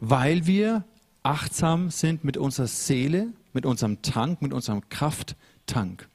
weil 0.00 0.46
wir 0.46 0.84
achtsam 1.22 1.90
sind 1.90 2.24
mit 2.24 2.36
unserer 2.36 2.66
Seele, 2.66 3.28
mit 3.52 3.66
unserem 3.66 4.02
Tank, 4.02 4.42
mit 4.42 4.52
unserem 4.52 4.88
Krafttank. 4.88 6.08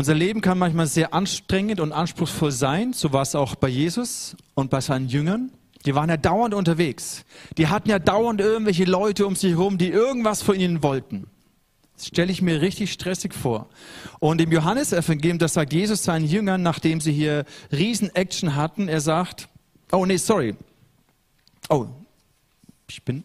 Unser 0.00 0.14
Leben 0.14 0.40
kann 0.40 0.56
manchmal 0.56 0.86
sehr 0.86 1.12
anstrengend 1.12 1.78
und 1.78 1.92
anspruchsvoll 1.92 2.52
sein, 2.52 2.94
so 2.94 3.12
war 3.12 3.20
es 3.20 3.34
auch 3.34 3.54
bei 3.54 3.68
Jesus 3.68 4.34
und 4.54 4.70
bei 4.70 4.80
seinen 4.80 5.08
Jüngern. 5.08 5.52
Die 5.84 5.94
waren 5.94 6.08
ja 6.08 6.16
dauernd 6.16 6.54
unterwegs. 6.54 7.26
Die 7.58 7.66
hatten 7.66 7.90
ja 7.90 7.98
dauernd 7.98 8.40
irgendwelche 8.40 8.84
Leute 8.84 9.26
um 9.26 9.36
sich 9.36 9.50
herum, 9.50 9.76
die 9.76 9.90
irgendwas 9.90 10.40
von 10.40 10.58
ihnen 10.58 10.82
wollten. 10.82 11.26
Das 11.98 12.06
stelle 12.06 12.32
ich 12.32 12.40
mir 12.40 12.62
richtig 12.62 12.92
stressig 12.92 13.34
vor. 13.34 13.68
Und 14.20 14.40
im 14.40 14.50
Johannesevangelium, 14.50 15.38
das 15.38 15.52
sagt 15.52 15.74
Jesus 15.74 16.02
seinen 16.02 16.24
Jüngern, 16.24 16.62
nachdem 16.62 17.02
sie 17.02 17.12
hier 17.12 17.44
Riesen-Action 17.70 18.56
hatten, 18.56 18.88
er 18.88 19.02
sagt, 19.02 19.50
oh 19.92 20.06
nee, 20.06 20.16
sorry. 20.16 20.56
Oh, 21.68 21.88
ich 22.88 23.02
bin 23.02 23.22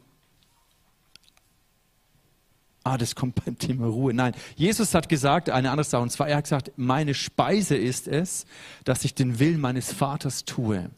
Ah, 2.87 2.99
das 2.99 3.15
kommt 3.15 3.43
beim 3.43 3.57
Thema 3.57 3.87
Ruhe. 3.87 4.13
Nein, 4.13 4.35
Jesus 4.55 4.93
hat 4.93 5.09
gesagt, 5.09 5.49
eine 5.49 5.71
andere 5.71 5.83
Sache, 5.83 6.03
und 6.03 6.11
zwar, 6.11 6.27
er 6.27 6.37
hat 6.37 6.43
gesagt, 6.43 6.71
meine 6.77 7.15
Speise 7.15 7.75
ist 7.75 8.07
es, 8.07 8.45
dass 8.83 9.03
ich 9.03 9.15
den 9.15 9.39
Willen 9.39 9.59
meines 9.59 9.91
Vaters 9.91 10.45
tue. 10.45 10.91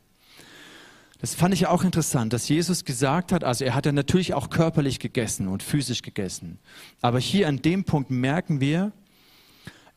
Das 1.21 1.34
fand 1.34 1.54
ich 1.54 1.65
auch 1.67 1.86
interessant, 1.86 2.34
dass 2.34 2.50
Jesus 2.50 2.84
gesagt 2.84 3.32
hat, 3.32 3.45
also 3.45 3.63
er 3.63 3.73
hat 3.73 3.86
ja 3.86 3.93
natürlich 3.93 4.34
auch 4.34 4.50
körperlich 4.50 5.00
gegessen 5.00 5.47
und 5.47 5.63
physisch 5.63 6.02
gegessen. 6.02 6.60
Aber 7.02 7.19
hier 7.19 7.47
an 7.47 7.62
dem 7.62 7.86
Punkt 7.86 8.12
merken 8.12 8.60
wir, 8.60 8.91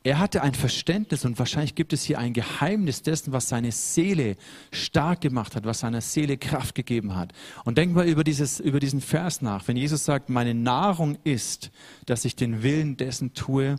er 0.02 0.18
hatte 0.18 0.42
ein 0.42 0.54
Verständnis 0.54 1.26
und 1.26 1.38
wahrscheinlich 1.38 1.74
gibt 1.74 1.92
es 1.92 2.04
hier 2.04 2.18
ein 2.18 2.32
Geheimnis 2.32 3.02
dessen, 3.02 3.32
was 3.32 3.50
seine 3.50 3.70
Seele 3.70 4.36
stark 4.72 5.20
gemacht 5.20 5.54
hat, 5.54 5.66
was 5.66 5.80
seiner 5.80 6.00
Seele 6.00 6.38
Kraft 6.38 6.74
gegeben 6.74 7.16
hat. 7.16 7.32
Und 7.64 7.76
denk 7.76 7.92
mal 7.92 8.08
über, 8.08 8.24
dieses, 8.24 8.60
über 8.60 8.80
diesen 8.80 9.02
Vers 9.02 9.42
nach. 9.42 9.68
Wenn 9.68 9.76
Jesus 9.76 10.06
sagt, 10.06 10.30
meine 10.30 10.54
Nahrung 10.54 11.18
ist, 11.24 11.70
dass 12.06 12.24
ich 12.24 12.34
den 12.34 12.62
Willen 12.62 12.96
dessen 12.96 13.34
tue, 13.34 13.76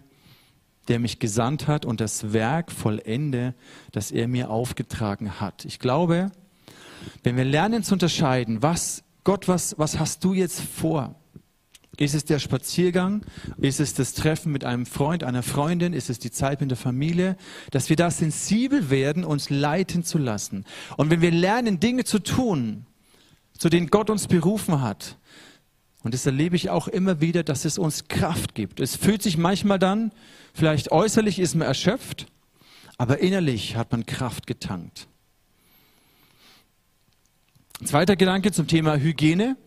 der 0.87 0.99
mich 0.99 1.17
gesandt 1.17 1.67
hat 1.67 1.85
und 1.85 2.01
das 2.01 2.33
Werk 2.33 2.71
vollende, 2.71 3.55
das 3.91 4.11
er 4.11 4.27
mir 4.27 4.51
aufgetragen 4.51 5.39
hat. 5.39 5.65
Ich 5.65 5.79
glaube, 5.79 6.31
wenn 7.23 7.35
wir 7.35 7.45
lernen 7.45 7.81
zu 7.81 7.93
unterscheiden, 7.93 8.61
was 8.61 9.03
Gott, 9.23 9.47
was, 9.47 9.77
was 9.79 9.97
hast 9.97 10.23
du 10.23 10.33
jetzt 10.33 10.61
vor? 10.61 11.15
Ist 11.97 12.15
es 12.15 12.25
der 12.25 12.39
Spaziergang? 12.39 13.25
Ist 13.59 13.79
es 13.79 13.93
das 13.93 14.13
Treffen 14.13 14.51
mit 14.51 14.63
einem 14.63 14.85
Freund, 14.85 15.23
einer 15.23 15.43
Freundin? 15.43 15.93
Ist 15.93 16.09
es 16.09 16.19
die 16.19 16.31
Zeit 16.31 16.61
mit 16.61 16.71
der 16.71 16.77
Familie? 16.77 17.35
Dass 17.71 17.89
wir 17.89 17.95
da 17.95 18.09
sensibel 18.09 18.89
werden, 18.89 19.23
uns 19.23 19.49
leiten 19.49 20.03
zu 20.03 20.17
lassen. 20.17 20.65
Und 20.97 21.09
wenn 21.09 21.21
wir 21.21 21.31
lernen, 21.31 21.79
Dinge 21.79 22.03
zu 22.05 22.19
tun, 22.19 22.85
zu 23.57 23.69
denen 23.69 23.87
Gott 23.87 24.09
uns 24.09 24.27
berufen 24.27 24.81
hat, 24.81 25.17
und 26.03 26.13
das 26.13 26.25
erlebe 26.25 26.55
ich 26.55 26.69
auch 26.69 26.87
immer 26.87 27.21
wieder, 27.21 27.43
dass 27.43 27.65
es 27.65 27.77
uns 27.77 28.07
Kraft 28.07 28.55
gibt. 28.55 28.79
Es 28.79 28.95
fühlt 28.95 29.21
sich 29.21 29.37
manchmal 29.37 29.77
dann, 29.77 30.11
vielleicht 30.53 30.91
äußerlich 30.91 31.37
ist 31.37 31.53
man 31.53 31.67
erschöpft, 31.67 32.25
aber 32.97 33.19
innerlich 33.19 33.75
hat 33.75 33.91
man 33.91 34.05
Kraft 34.05 34.47
getankt. 34.47 35.07
Zweiter 37.83 38.15
Gedanke 38.15 38.51
zum 38.51 38.67
Thema 38.67 38.95
Hygiene. 38.95 39.57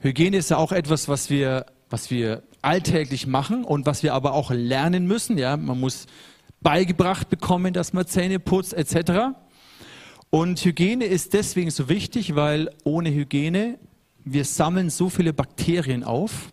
Hygiene 0.00 0.36
ist 0.36 0.50
ja 0.50 0.58
auch 0.58 0.72
etwas, 0.72 1.08
was 1.08 1.28
wir, 1.28 1.66
was 1.90 2.10
wir 2.10 2.42
alltäglich 2.62 3.26
machen 3.26 3.64
und 3.64 3.86
was 3.86 4.02
wir 4.02 4.14
aber 4.14 4.32
auch 4.32 4.50
lernen 4.50 5.06
müssen. 5.06 5.38
Ja, 5.38 5.56
man 5.56 5.80
muss 5.80 6.06
beigebracht 6.60 7.28
bekommen, 7.28 7.72
dass 7.72 7.92
man 7.92 8.06
Zähne 8.06 8.38
putzt 8.38 8.74
etc. 8.74 9.36
Und 10.30 10.64
Hygiene 10.64 11.04
ist 11.04 11.32
deswegen 11.32 11.70
so 11.70 11.88
wichtig, 11.88 12.34
weil 12.34 12.70
ohne 12.84 13.10
Hygiene 13.10 13.78
wir 14.24 14.44
sammeln 14.44 14.90
so 14.90 15.08
viele 15.08 15.32
Bakterien 15.32 16.04
auf. 16.04 16.52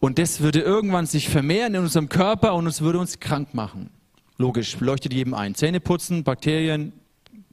Und 0.00 0.18
das 0.18 0.40
würde 0.40 0.60
irgendwann 0.60 1.06
sich 1.06 1.28
vermehren 1.28 1.74
in 1.74 1.80
unserem 1.80 2.08
Körper 2.08 2.54
und 2.54 2.66
es 2.66 2.80
würde 2.80 2.98
uns 2.98 3.20
krank 3.20 3.54
machen. 3.54 3.90
Logisch, 4.36 4.78
leuchtet 4.80 5.12
jedem 5.12 5.34
ein. 5.34 5.54
Zähne 5.54 5.80
putzen, 5.80 6.24
Bakterien, 6.24 6.92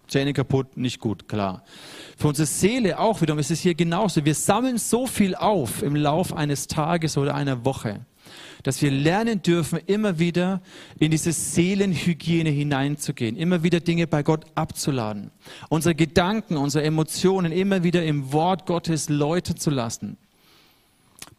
Zähne 0.08 0.34
kaputt, 0.34 0.78
nicht 0.78 1.00
gut, 1.00 1.28
klar. 1.28 1.64
Für 2.22 2.28
unsere 2.28 2.46
Seele 2.46 3.00
auch 3.00 3.20
wiederum 3.22 3.40
ist 3.40 3.50
es 3.50 3.62
hier 3.62 3.74
genauso. 3.74 4.24
Wir 4.24 4.36
sammeln 4.36 4.78
so 4.78 5.08
viel 5.08 5.34
auf 5.34 5.82
im 5.82 5.96
Lauf 5.96 6.34
eines 6.34 6.68
Tages 6.68 7.18
oder 7.18 7.34
einer 7.34 7.66
Woche, 7.66 8.06
dass 8.62 8.80
wir 8.84 8.92
lernen 8.92 9.42
dürfen, 9.42 9.80
immer 9.88 10.20
wieder 10.20 10.62
in 11.00 11.10
diese 11.10 11.32
Seelenhygiene 11.32 12.52
hineinzugehen, 12.52 13.36
immer 13.36 13.64
wieder 13.64 13.80
Dinge 13.80 14.06
bei 14.06 14.22
Gott 14.22 14.46
abzuladen, 14.54 15.32
unsere 15.70 15.96
Gedanken, 15.96 16.58
unsere 16.58 16.86
Emotionen 16.86 17.52
immer 17.52 17.82
wieder 17.82 18.06
im 18.06 18.32
Wort 18.32 18.68
Gottes 18.68 19.10
läuten 19.10 19.58
zu 19.58 19.72
lassen. 19.72 20.18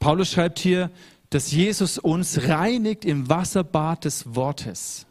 Paulus 0.01 0.33
schreibt 0.33 0.59
hier, 0.59 0.91
dass 1.31 1.53
Jesus 1.53 1.97
uns 1.97 2.49
reinigt 2.49 3.05
im 3.05 3.29
Wasserbad 3.29 4.05
des 4.05 4.35
Wortes. 4.35 5.07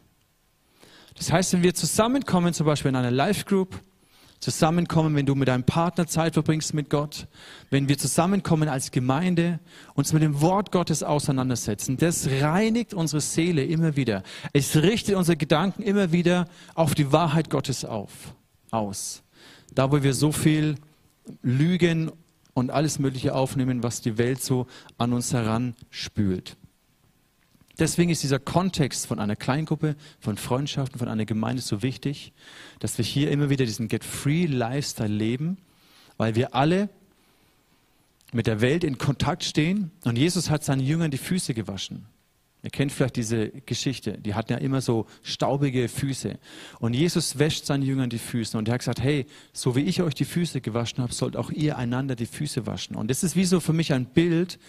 Das 1.16 1.32
heißt, 1.32 1.54
wenn 1.54 1.64
wir 1.64 1.74
zusammenkommen, 1.74 2.54
zum 2.54 2.66
Beispiel 2.66 2.90
in 2.90 2.98
einer 2.98 3.10
Live-Group, 3.10 3.80
zusammenkommen, 4.41 5.15
wenn 5.15 5.25
du 5.25 5.36
mit 5.36 5.47
deinem 5.47 5.63
Partner 5.63 6.08
Zeit 6.08 6.34
verbringst 6.34 6.73
mit 6.73 6.89
Gott, 6.89 7.27
wenn 7.69 7.88
wir 7.88 7.97
zusammenkommen 7.97 8.67
als 8.67 8.91
Gemeinde, 8.91 9.60
uns 9.93 10.12
mit 10.12 10.23
dem 10.23 10.41
Wort 10.41 10.71
Gottes 10.71 11.04
auseinandersetzen, 11.04 11.95
das 11.95 12.27
reinigt 12.27 12.93
unsere 12.93 13.21
Seele 13.21 13.63
immer 13.63 13.95
wieder. 13.95 14.23
Es 14.51 14.75
richtet 14.75 15.15
unsere 15.15 15.38
Gedanken 15.38 15.84
immer 15.84 16.12
wieder 16.12 16.47
auf 16.73 16.95
die 16.95 17.12
Wahrheit 17.12 17.49
Gottes 17.49 17.86
auf, 17.86 18.12
aus. 18.71 19.23
Da, 19.73 19.91
wo 19.91 20.04
wir 20.04 20.13
so 20.13 20.32
viel 20.32 20.75
lügen 21.43 22.12
und 22.54 22.71
alles 22.71 22.99
Mögliche 22.99 23.36
aufnehmen, 23.36 23.84
was 23.84 24.01
die 24.01 24.17
Welt 24.17 24.41
so 24.41 24.65
an 24.97 25.13
uns 25.13 25.34
heranspült. 25.34 26.58
Deswegen 27.80 28.12
ist 28.12 28.24
dieser 28.24 28.40
Kontext 28.40 29.08
von 29.08 29.20
einer 29.20 29.36
Kleingruppe, 29.36 29.96
von 30.20 30.38
Freundschaften, 30.38 31.00
von 31.00 31.08
einer 31.08 31.26
Gemeinde 31.26 31.62
so 31.62 31.82
wichtig, 31.82 32.34
dass 32.80 32.98
wir 32.98 33.06
hier 33.06 33.32
immer 33.32 33.50
wieder 33.50 33.66
diesen 33.66 33.88
Get-Free-Lifestyle 33.88 35.10
leben, 35.10 35.58
weil 36.18 36.36
wir 36.36 36.54
alle 36.54 36.90
mit 38.34 38.48
der 38.48 38.62
Welt 38.62 38.84
in 38.84 38.98
Kontakt 38.98 39.44
stehen 39.44 39.92
und 40.04 40.18
Jesus 40.18 40.50
hat 40.50 40.64
seinen 40.64 40.82
Jüngern 40.82 41.12
die 41.12 41.18
Füße 41.18 41.54
gewaschen. 41.54 42.06
Ihr 42.63 42.69
kennt 42.69 42.91
vielleicht 42.91 43.15
diese 43.15 43.50
Geschichte. 43.50 44.19
Die 44.19 44.36
hatten 44.36 44.52
ja 44.52 44.60
immer 44.60 44.82
so 44.82 45.08
staubige 45.24 45.89
Füße. 45.89 46.38
Und 46.80 46.93
Jesus 46.93 47.39
wäscht 47.39 47.65
seinen 47.65 47.82
Jüngern 47.82 48.12
die 48.12 48.19
Füße. 48.19 48.56
Und 48.56 48.67
er 48.67 48.76
hat 48.76 48.82
gesagt, 48.82 49.02
hey, 49.02 49.26
so 49.52 49.76
wie 49.76 49.82
ich 49.82 50.02
euch 50.02 50.13
die 50.13 50.26
Füße 50.26 50.62
gewaschen 50.62 51.02
habe, 51.02 51.12
sollt 51.12 51.36
auch 51.38 51.50
ihr 51.50 51.78
einander 51.78 52.15
die 52.15 52.28
Füße 52.28 52.67
waschen. 52.67 52.95
Und 52.95 53.10
das 53.10 53.24
ist 53.24 53.36
wie 53.36 53.45
so 53.45 53.60
für 53.60 53.74
mich 53.74 53.93
ein 53.93 54.06
Bild, 54.06 54.60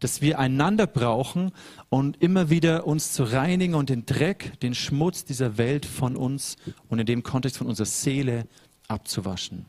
dass 0.00 0.20
wir 0.20 0.40
einander 0.40 0.88
brauchen 0.88 1.52
und 1.88 2.20
immer 2.20 2.50
wieder 2.50 2.86
uns 2.86 3.12
zu 3.12 3.22
reinigen 3.22 3.74
und 3.74 3.90
den 3.90 4.06
Dreck, 4.06 4.58
den 4.60 4.74
Schmutz 4.74 5.24
dieser 5.24 5.56
Welt 5.56 5.86
von 5.86 6.16
uns 6.16 6.56
und 6.88 6.98
in 6.98 7.06
dem 7.06 7.22
Kontext 7.22 7.58
von 7.58 7.68
unserer 7.68 7.86
Seele 7.86 8.48
abzuwaschen. 8.88 9.66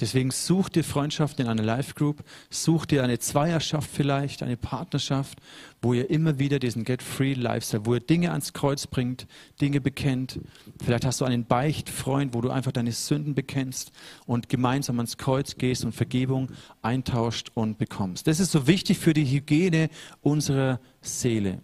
Deswegen 0.00 0.30
such 0.30 0.68
dir 0.68 0.84
Freundschaften 0.84 1.44
in 1.44 1.50
einer 1.50 1.62
Live-Group, 1.62 2.22
such 2.50 2.86
dir 2.86 3.02
eine 3.02 3.18
Zweierschaft 3.18 3.88
vielleicht, 3.90 4.42
eine 4.42 4.56
Partnerschaft, 4.56 5.38
wo 5.80 5.94
ihr 5.94 6.10
immer 6.10 6.38
wieder 6.38 6.58
diesen 6.58 6.84
Get-Free-Lifestyle, 6.84 7.86
wo 7.86 7.94
ihr 7.94 8.00
Dinge 8.00 8.30
ans 8.30 8.52
Kreuz 8.52 8.86
bringt, 8.86 9.26
Dinge 9.60 9.80
bekennt. 9.80 10.40
Vielleicht 10.84 11.04
hast 11.04 11.20
du 11.20 11.24
einen 11.24 11.44
Beichtfreund, 11.44 12.34
wo 12.34 12.40
du 12.40 12.50
einfach 12.50 12.72
deine 12.72 12.92
Sünden 12.92 13.34
bekennst 13.34 13.92
und 14.26 14.48
gemeinsam 14.48 14.98
ans 14.98 15.16
Kreuz 15.16 15.56
gehst 15.56 15.84
und 15.84 15.92
Vergebung 15.92 16.50
eintauscht 16.82 17.50
und 17.54 17.78
bekommst. 17.78 18.26
Das 18.26 18.40
ist 18.40 18.52
so 18.52 18.66
wichtig 18.66 18.98
für 18.98 19.14
die 19.14 19.24
Hygiene 19.24 19.88
unserer 20.22 20.80
Seele. 21.00 21.60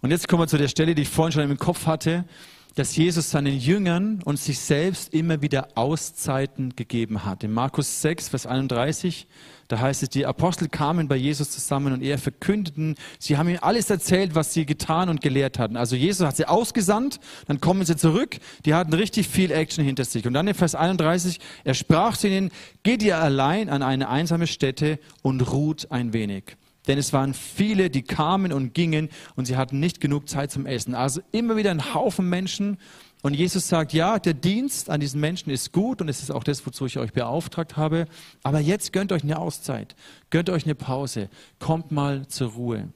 Und 0.00 0.10
jetzt 0.10 0.28
kommen 0.28 0.42
wir 0.42 0.48
zu 0.48 0.58
der 0.58 0.68
Stelle, 0.68 0.94
die 0.94 1.02
ich 1.02 1.08
vorhin 1.08 1.32
schon 1.32 1.50
im 1.50 1.58
Kopf 1.58 1.86
hatte 1.86 2.24
dass 2.74 2.96
Jesus 2.96 3.30
seinen 3.30 3.56
Jüngern 3.56 4.20
und 4.24 4.38
sich 4.38 4.58
selbst 4.58 5.14
immer 5.14 5.42
wieder 5.42 5.68
Auszeiten 5.76 6.74
gegeben 6.74 7.24
hat. 7.24 7.44
In 7.44 7.52
Markus 7.52 8.02
6, 8.02 8.28
Vers 8.28 8.46
31, 8.46 9.26
da 9.68 9.78
heißt 9.78 10.02
es, 10.02 10.08
die 10.08 10.26
Apostel 10.26 10.68
kamen 10.68 11.08
bei 11.08 11.16
Jesus 11.16 11.50
zusammen 11.50 11.92
und 11.92 12.02
er 12.02 12.18
verkündeten, 12.18 12.96
sie 13.18 13.36
haben 13.36 13.48
ihm 13.48 13.58
alles 13.60 13.88
erzählt, 13.90 14.34
was 14.34 14.52
sie 14.52 14.66
getan 14.66 15.08
und 15.08 15.20
gelehrt 15.20 15.58
hatten. 15.58 15.76
Also 15.76 15.96
Jesus 15.96 16.26
hat 16.26 16.36
sie 16.36 16.46
ausgesandt, 16.46 17.20
dann 17.46 17.60
kommen 17.60 17.84
sie 17.84 17.96
zurück, 17.96 18.38
die 18.64 18.74
hatten 18.74 18.92
richtig 18.92 19.28
viel 19.28 19.52
Action 19.52 19.84
hinter 19.84 20.04
sich. 20.04 20.26
Und 20.26 20.34
dann 20.34 20.48
in 20.48 20.54
Vers 20.54 20.74
31, 20.74 21.38
er 21.62 21.74
sprach 21.74 22.16
zu 22.16 22.28
ihnen, 22.28 22.50
geht 22.82 23.02
ihr 23.02 23.18
allein 23.18 23.68
an 23.68 23.82
eine 23.82 24.08
einsame 24.08 24.46
Stätte 24.46 24.98
und 25.22 25.40
ruht 25.52 25.90
ein 25.90 26.12
wenig 26.12 26.56
denn 26.86 26.98
es 26.98 27.12
waren 27.12 27.34
viele, 27.34 27.90
die 27.90 28.02
kamen 28.02 28.52
und 28.52 28.74
gingen 28.74 29.08
und 29.36 29.46
sie 29.46 29.56
hatten 29.56 29.80
nicht 29.80 30.00
genug 30.00 30.28
Zeit 30.28 30.50
zum 30.50 30.66
Essen. 30.66 30.94
Also 30.94 31.20
immer 31.32 31.56
wieder 31.56 31.70
ein 31.70 31.94
Haufen 31.94 32.28
Menschen. 32.28 32.78
Und 33.22 33.32
Jesus 33.34 33.68
sagt, 33.68 33.94
ja, 33.94 34.18
der 34.18 34.34
Dienst 34.34 34.90
an 34.90 35.00
diesen 35.00 35.18
Menschen 35.18 35.50
ist 35.50 35.72
gut 35.72 36.02
und 36.02 36.10
es 36.10 36.20
ist 36.20 36.30
auch 36.30 36.44
das, 36.44 36.66
wozu 36.66 36.84
ich 36.84 36.98
euch 36.98 37.12
beauftragt 37.12 37.76
habe. 37.76 38.04
Aber 38.42 38.60
jetzt 38.60 38.92
gönnt 38.92 39.12
euch 39.12 39.22
eine 39.22 39.38
Auszeit, 39.38 39.96
gönnt 40.28 40.50
euch 40.50 40.64
eine 40.64 40.74
Pause, 40.74 41.30
kommt 41.58 41.90
mal 41.90 42.28
zur 42.28 42.50
Ruhe. 42.50 42.90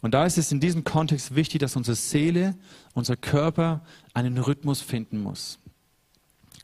Und 0.00 0.14
da 0.14 0.24
ist 0.24 0.38
es 0.38 0.52
in 0.52 0.60
diesem 0.60 0.84
Kontext 0.84 1.34
wichtig, 1.34 1.60
dass 1.60 1.76
unsere 1.76 1.96
Seele, 1.96 2.54
unser 2.94 3.16
Körper 3.16 3.82
einen 4.14 4.38
Rhythmus 4.38 4.80
finden 4.80 5.22
muss. 5.22 5.58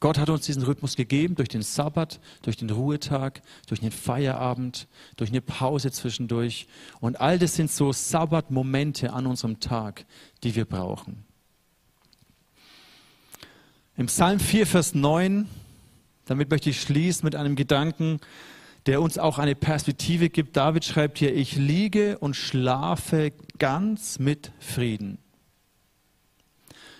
Gott 0.05 0.19
hat 0.19 0.29
uns 0.29 0.45
diesen 0.45 0.63
Rhythmus 0.65 0.97
gegeben 0.97 1.35
durch 1.35 1.49
den 1.49 1.63
Sabbat, 1.63 2.21
durch 2.43 2.59
den 2.59 2.69
Ruhetag, 2.69 3.41
durch 3.69 3.81
den 3.81 3.91
Feierabend, 3.91 4.87
durch 5.17 5.31
eine 5.31 5.41
Pause 5.41 5.91
zwischendurch. 5.93 6.67
Und 7.01 7.23
all 7.23 7.39
das 7.39 7.55
sind 7.55 7.71
so 7.71 7.91
Sabbatmomente 7.91 9.15
an 9.15 9.25
unserem 9.25 9.61
Tag, 9.61 10.05
die 10.43 10.57
wir 10.57 10.67
brauchen. 10.67 11.25
Im 13.97 14.05
Psalm 14.09 14.41
4, 14.41 14.67
Vers 14.67 14.95
9, 14.95 15.49
damit 16.27 16.51
möchte 16.51 16.69
ich 16.69 16.83
schließen 16.83 17.25
mit 17.25 17.35
einem 17.35 17.57
Gedanken, 17.57 18.21
der 18.85 19.01
uns 19.01 19.17
auch 19.17 19.39
eine 19.39 19.55
Perspektive 19.55 20.29
gibt. 20.29 20.55
David 20.59 20.85
schreibt 20.85 21.17
hier, 21.17 21.35
ich 21.35 21.57
liege 21.57 22.19
und 22.19 22.37
schlafe 22.37 23.33
ganz 23.57 24.19
mit 24.19 24.53
Frieden. 24.59 25.24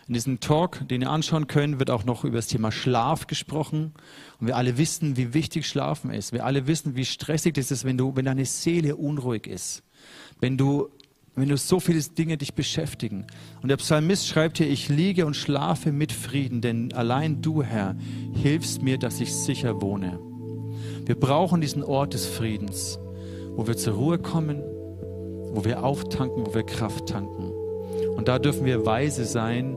In 0.07 0.13
diesem 0.13 0.39
Talk, 0.41 0.87
den 0.89 1.01
ihr 1.01 1.11
anschauen 1.11 1.47
könnt, 1.47 1.79
wird 1.79 1.91
auch 1.91 2.05
noch 2.05 2.25
über 2.25 2.37
das 2.37 2.47
Thema 2.47 2.71
Schlaf 2.71 3.27
gesprochen. 3.27 3.93
Und 4.39 4.47
wir 4.47 4.57
alle 4.57 4.77
wissen, 4.77 5.17
wie 5.17 5.33
wichtig 5.33 5.67
Schlafen 5.67 6.11
ist. 6.11 6.33
Wir 6.33 6.45
alle 6.45 6.67
wissen, 6.67 6.95
wie 6.95 7.07
stressig 7.07 7.55
das 7.55 7.71
ist, 7.71 7.85
wenn, 7.85 7.97
du, 7.97 8.15
wenn 8.15 8.27
deine 8.27 8.45
Seele 8.45 8.97
unruhig 8.97 9.47
ist. 9.47 9.83
Wenn 10.41 10.59
du, 10.59 10.91
wenn 11.37 11.49
du 11.49 11.57
so 11.57 11.81
viele 11.81 12.01
Dinge 12.01 12.37
dich 12.37 12.53
beschäftigen. 12.53 13.27
Und 13.63 13.71
der 13.71 13.79
Psalmist 13.79 14.29
schreibt 14.29 14.59
hier, 14.59 14.69
ich 14.69 14.91
liege 14.91 15.25
und 15.25 15.37
schlafe 15.37 15.91
mit 15.91 16.13
Frieden, 16.13 16.61
denn 16.61 16.93
allein 16.93 17.41
du, 17.41 17.63
Herr, 17.63 17.97
hilfst 18.35 18.83
mir, 18.83 18.99
dass 18.99 19.21
ich 19.21 19.35
sicher 19.35 19.81
wohne. 19.81 20.19
Wir 21.07 21.19
brauchen 21.19 21.63
diesen 21.63 21.83
Ort 21.83 22.13
des 22.13 22.27
Friedens, 22.27 22.99
wo 23.57 23.67
wir 23.67 23.77
zur 23.77 23.95
Ruhe 23.95 24.19
kommen, 24.19 24.63
wo 25.55 25.65
wir 25.65 25.83
auftanken, 25.83 26.47
wo 26.47 26.55
wir 26.55 26.65
Kraft 26.65 27.09
tanken. 27.09 27.53
Und 28.17 28.29
da 28.29 28.39
dürfen 28.39 28.67
wir 28.67 28.85
weise 28.85 29.25
sein, 29.25 29.77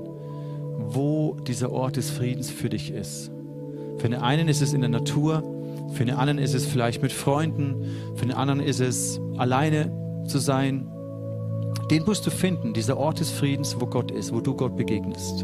wo 0.77 1.35
dieser 1.47 1.71
Ort 1.71 1.97
des 1.97 2.09
Friedens 2.11 2.49
für 2.49 2.69
dich 2.69 2.91
ist. 2.91 3.31
Für 3.97 4.09
den 4.09 4.19
einen 4.19 4.47
ist 4.47 4.61
es 4.61 4.73
in 4.73 4.81
der 4.81 4.89
Natur, 4.89 5.43
für 5.93 6.05
den 6.05 6.15
anderen 6.15 6.37
ist 6.37 6.53
es 6.53 6.65
vielleicht 6.65 7.01
mit 7.01 7.11
Freunden, 7.11 7.83
für 8.15 8.25
den 8.25 8.35
anderen 8.35 8.59
ist 8.59 8.79
es 8.79 9.19
alleine 9.37 9.91
zu 10.27 10.37
sein. 10.37 10.87
Den 11.89 12.03
musst 12.03 12.25
du 12.27 12.29
finden, 12.29 12.73
dieser 12.73 12.97
Ort 12.97 13.19
des 13.19 13.31
Friedens, 13.31 13.79
wo 13.79 13.85
Gott 13.85 14.11
ist, 14.11 14.33
wo 14.33 14.41
du 14.41 14.53
Gott 14.53 14.75
begegnest. 14.75 15.43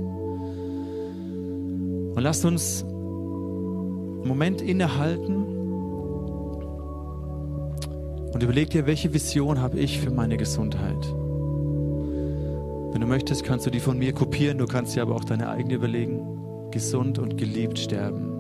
Und 2.15 2.22
lasst 2.22 2.46
uns 2.46 2.84
einen 2.84 4.28
Moment 4.28 4.62
innehalten 4.62 5.43
und 8.34 8.43
überleg 8.43 8.69
dir, 8.69 8.86
welche 8.86 9.13
Vision 9.13 9.62
habe 9.62 9.80
ich 9.80 10.00
für 10.00 10.12
meine 10.12 10.38
Gesundheit? 10.38 11.15
Wenn 12.93 13.01
du 13.01 13.08
möchtest, 13.08 13.43
kannst 13.43 13.65
du 13.65 13.71
die 13.71 13.79
von 13.79 13.97
mir 13.97 14.13
kopieren, 14.13 14.60
du 14.60 14.67
kannst 14.67 14.95
dir 14.95 15.01
aber 15.01 15.15
auch 15.15 15.23
deine 15.23 15.49
eigene 15.49 15.73
überlegen. 15.73 16.69
Gesund 16.69 17.17
und 17.17 17.39
geliebt 17.39 17.79
sterben. 17.79 18.39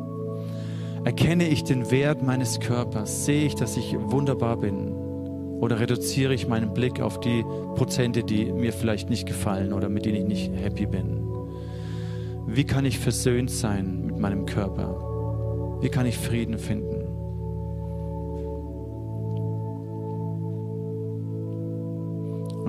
Erkenne 1.03 1.47
ich 1.47 1.63
den 1.63 1.89
Wert 1.89 2.21
meines 2.21 2.59
Körpers? 2.59 3.25
Sehe 3.25 3.47
ich, 3.47 3.55
dass 3.55 3.77
ich 3.77 3.95
wunderbar 3.99 4.57
bin? 4.57 4.93
Oder 5.59 5.79
reduziere 5.79 6.35
ich 6.35 6.47
meinen 6.47 6.71
Blick 6.71 7.01
auf 7.01 7.19
die 7.19 7.43
Prozente, 7.75 8.23
die 8.23 8.51
mir 8.51 8.73
vielleicht 8.73 9.09
nicht 9.09 9.25
gefallen 9.25 9.73
oder 9.73 9.89
mit 9.89 10.05
denen 10.05 10.17
ich 10.17 10.49
nicht 10.49 10.63
happy 10.63 10.85
bin? 10.85 11.27
Wie 12.45 12.63
kann 12.63 12.85
ich 12.85 12.99
versöhnt 12.99 13.49
sein 13.49 14.05
mit 14.05 14.19
meinem 14.19 14.45
Körper? 14.45 15.79
Wie 15.81 15.89
kann 15.89 16.05
ich 16.05 16.17
Frieden 16.17 16.59
finden? 16.59 17.02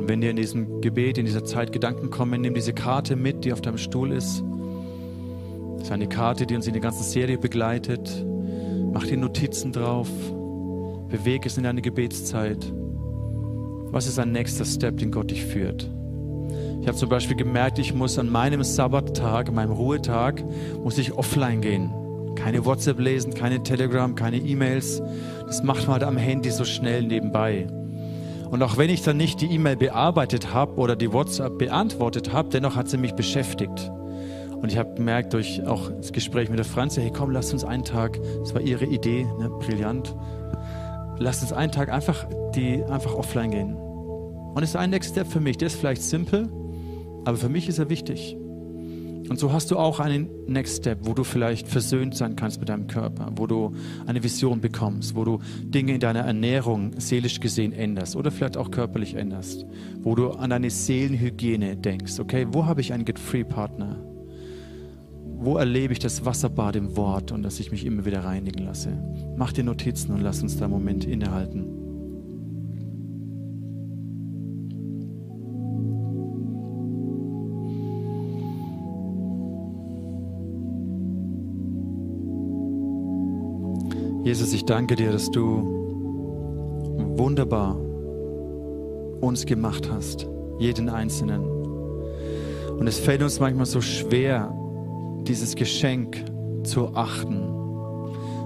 Und 0.05 0.11
wenn 0.11 0.21
dir 0.21 0.29
in 0.29 0.37
diesem 0.37 0.83
Gebet, 0.83 1.17
in 1.17 1.25
dieser 1.25 1.47
Zeit 1.47 1.73
Gedanken 1.73 2.11
kommen, 2.11 2.43
nimm 2.43 2.53
diese 2.53 2.75
Karte 2.75 3.17
mit, 3.17 3.47
die 3.47 3.55
auf 3.55 3.63
deinem 3.63 3.79
Stuhl 3.79 4.13
ist. 4.13 4.45
Das 5.79 5.85
ist 5.85 5.93
eine 5.93 6.11
Karte, 6.11 6.45
die 6.45 6.55
uns 6.55 6.67
in 6.67 6.75
der 6.75 6.83
ganzen 6.83 7.05
Serie 7.05 7.39
begleitet. 7.39 8.23
Mach 8.93 9.05
dir 9.05 9.17
Notizen 9.17 9.73
drauf. 9.73 10.11
Beweg 11.09 11.47
es 11.47 11.57
in 11.57 11.65
deine 11.65 11.81
Gebetszeit. 11.81 12.71
Was 13.93 14.07
ist 14.07 14.19
ein 14.19 14.31
nächster 14.31 14.67
Step, 14.67 14.99
den 14.99 15.11
Gott 15.11 15.31
dich 15.31 15.43
führt? 15.43 15.91
Ich 16.83 16.87
habe 16.87 16.99
zum 16.99 17.09
Beispiel 17.09 17.39
gemerkt, 17.39 17.79
ich 17.79 17.95
muss 17.95 18.19
an 18.19 18.29
meinem 18.29 18.63
Sabbattag, 18.63 19.55
meinem 19.55 19.73
Ruhetag, 19.73 20.45
muss 20.83 20.99
ich 20.99 21.15
offline 21.15 21.63
gehen. 21.63 21.91
Keine 22.35 22.67
WhatsApp 22.67 23.01
lesen, 23.01 23.33
keine 23.33 23.63
Telegram, 23.63 24.15
keine 24.15 24.37
E-Mails. 24.37 25.01
Das 25.47 25.63
macht 25.63 25.85
man 25.85 25.93
halt 25.93 26.03
am 26.03 26.19
Handy 26.19 26.51
so 26.51 26.67
schnell 26.67 27.05
nebenbei. 27.05 27.69
Und 28.55 28.63
auch 28.63 28.77
wenn 28.77 28.89
ich 28.89 29.03
dann 29.03 29.17
nicht 29.17 29.41
die 29.41 29.47
E-Mail 29.47 29.75
bearbeitet 29.75 30.55
habe 30.55 30.77
oder 30.77 30.95
die 30.95 31.13
WhatsApp 31.13 31.59
beantwortet 31.59 32.33
habe, 32.33 32.51
dennoch 32.51 32.77
hat 32.77 32.89
sie 32.89 32.99
mich 32.99 33.15
beschäftigt. 33.15 33.91
Und 34.53 34.71
ich 34.71 34.79
habe 34.79 34.95
gemerkt 34.95 35.33
durch 35.33 35.67
auch 35.67 35.91
das 35.91 36.13
Gespräch 36.13 36.51
mit 36.51 36.59
der 36.59 36.65
Franzi, 36.65 37.01
hey 37.01 37.11
komm, 37.13 37.33
lass 37.33 37.53
uns 37.53 37.65
einen 37.65 37.83
Tag, 37.83 38.17
das 38.39 38.55
war 38.55 38.61
ihre 38.61 38.85
Idee, 38.85 39.25
ne, 39.41 39.51
brillant, 39.59 40.15
lass 41.19 41.43
uns 41.43 41.53
einen 41.53 41.73
Tag 41.73 41.89
einfach, 41.89 42.29
die, 42.55 42.85
einfach 42.85 43.17
offline 43.17 43.51
gehen. 43.51 43.75
Und 43.75 44.63
es 44.63 44.69
ist 44.69 44.77
ein 44.77 44.91
Next 44.91 45.11
Step 45.11 45.27
für 45.27 45.41
mich, 45.41 45.59
der 45.59 45.67
ist 45.67 45.75
vielleicht 45.75 46.03
simpel, 46.03 46.49
aber 47.25 47.37
für 47.37 47.49
mich 47.49 47.69
ist 47.69 47.81
er 47.81 47.91
wichtig. 47.91 48.37
Und 49.29 49.39
so 49.39 49.53
hast 49.53 49.71
du 49.71 49.79
auch 49.79 50.01
einen 50.01 50.29
Next 50.47 50.79
Step, 50.79 50.99
wo 51.03 51.15
du 51.15 51.25
vielleicht 51.25 51.67
versöhnt 51.67 52.15
sein 52.15 52.37
kannst 52.37 52.61
mit 52.61 52.69
deinem 52.69 52.87
Körper, 52.87 53.33
wo 53.37 53.47
du 53.47 53.73
eine 54.07 54.23
Vision 54.23 54.61
bekommst, 54.61 55.15
wo 55.15 55.25
du 55.25 55.39
Dinge 55.63 55.95
in 55.95 56.01
deiner 56.01 56.21
Ernährung 56.21 56.93
seelisch 56.99 57.41
gesehen 57.41 57.73
änderst 57.73 58.17
oder 58.17 58.31
vielleicht 58.31 58.57
auch 58.57 58.71
körperlich 58.71 59.15
änderst, 59.15 59.65
wo 60.03 60.15
du 60.15 60.31
an 60.31 60.51
deine 60.51 60.71
Seelenhygiene 60.71 61.77
denkst. 61.77 62.21
Okay, 62.21 62.47
wo 62.51 62.67
habe 62.67 62.81
ich 62.81 62.93
einen 62.93 63.05
Get-Free-Partner? 63.05 63.97
Wo 65.37 65.57
erlebe 65.57 65.93
ich 65.93 65.99
das 65.99 66.25
Wasserbad 66.25 66.77
im 66.77 66.97
Wort 66.97 67.33
und 67.33 67.43
dass 67.43 67.61
ich 67.61 67.71
mich 67.71 67.85
immer 67.85 68.05
wieder 68.05 68.25
reinigen 68.25 68.65
lasse? 68.65 68.91
Mach 69.37 69.53
dir 69.53 69.65
Notizen 69.65 70.13
und 70.13 70.21
lass 70.21 70.43
uns 70.43 70.57
da 70.57 70.67
einen 70.67 70.75
Moment 70.75 71.05
innehalten. 71.05 71.84
Jesus, 84.25 84.55
ich 84.55 84.65
danke 84.65 84.97
dir, 84.97 85.13
dass 85.13 85.31
du 85.31 85.59
wunderbar 87.19 87.79
uns 89.21 89.45
gemacht 89.45 89.91
hast, 89.93 90.27
jeden 90.59 90.89
Einzelnen. 90.89 91.45
Und 91.45 92.87
es 92.87 92.99
fällt 92.99 93.23
uns 93.23 93.39
manchmal 93.39 93.67
so 93.67 93.83
schwer, 93.83 94.51
dieses 95.29 95.57
Geschenk 95.57 96.25
zu 96.63 96.95
achten. 96.95 97.51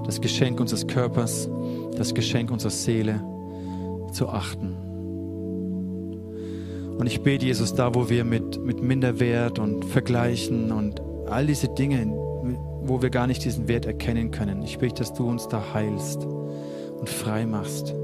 Das 0.04 0.20
Geschenk 0.20 0.58
unseres 0.58 0.84
Körpers, 0.88 1.48
das 1.96 2.12
Geschenk 2.12 2.50
unserer 2.50 2.72
Seele 2.72 3.22
zu 4.12 4.28
achten. 4.28 4.74
Und 6.98 7.06
ich 7.06 7.22
bete, 7.22 7.46
Jesus, 7.46 7.72
da 7.74 7.94
wo 7.94 8.08
wir 8.08 8.24
mit, 8.24 8.60
mit 8.64 8.82
Minderwert 8.82 9.60
und 9.60 9.84
Vergleichen 9.84 10.72
und 10.72 11.00
all 11.28 11.46
diese 11.46 11.68
Dinge 11.68 12.02
wo 12.88 13.02
wir 13.02 13.10
gar 13.10 13.26
nicht 13.26 13.44
diesen 13.44 13.68
Wert 13.68 13.86
erkennen 13.86 14.30
können. 14.30 14.62
Ich 14.62 14.78
bitte, 14.78 15.02
dass 15.02 15.12
du 15.14 15.28
uns 15.28 15.48
da 15.48 15.74
heilst 15.74 16.24
und 16.24 17.08
frei 17.08 17.46
machst, 17.46 17.94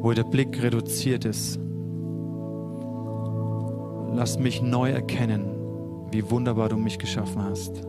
wo 0.00 0.12
der 0.12 0.24
Blick 0.24 0.62
reduziert 0.62 1.24
ist. 1.24 1.58
Lass 4.12 4.38
mich 4.38 4.62
neu 4.62 4.90
erkennen, 4.90 5.46
wie 6.10 6.30
wunderbar 6.30 6.68
du 6.68 6.76
mich 6.76 6.98
geschaffen 6.98 7.42
hast. 7.42 7.82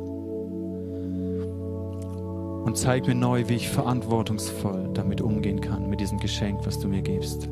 Und 2.65 2.77
zeig 2.77 3.05
mir 3.05 3.13
neu, 3.13 3.47
wie 3.47 3.55
ich 3.55 3.69
verantwortungsvoll 3.69 4.89
damit 4.93 5.21
umgehen 5.21 5.61
kann, 5.61 5.87
mit 5.87 5.99
diesem 5.99 6.17
Geschenk, 6.17 6.65
was 6.65 6.79
du 6.79 6.87
mir 6.87 7.03
gibst. 7.03 7.47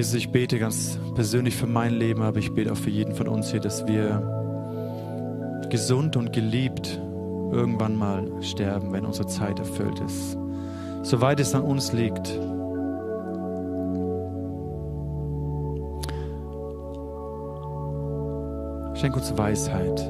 Jesus, 0.00 0.14
ich 0.14 0.32
bete 0.32 0.58
ganz 0.58 0.98
persönlich 1.14 1.54
für 1.54 1.66
mein 1.66 1.92
Leben, 1.92 2.22
aber 2.22 2.38
ich 2.38 2.54
bete 2.54 2.72
auch 2.72 2.76
für 2.78 2.88
jeden 2.88 3.14
von 3.14 3.28
uns 3.28 3.50
hier, 3.50 3.60
dass 3.60 3.86
wir 3.86 5.66
gesund 5.68 6.16
und 6.16 6.32
geliebt 6.32 6.98
irgendwann 7.52 7.96
mal 7.96 8.26
sterben, 8.40 8.94
wenn 8.94 9.04
unsere 9.04 9.26
Zeit 9.26 9.58
erfüllt 9.58 10.00
ist. 10.00 10.38
Soweit 11.02 11.38
es 11.38 11.54
an 11.54 11.64
uns 11.64 11.92
liegt. 11.92 12.28
Schenk 18.98 19.14
uns 19.14 19.36
Weisheit 19.36 20.00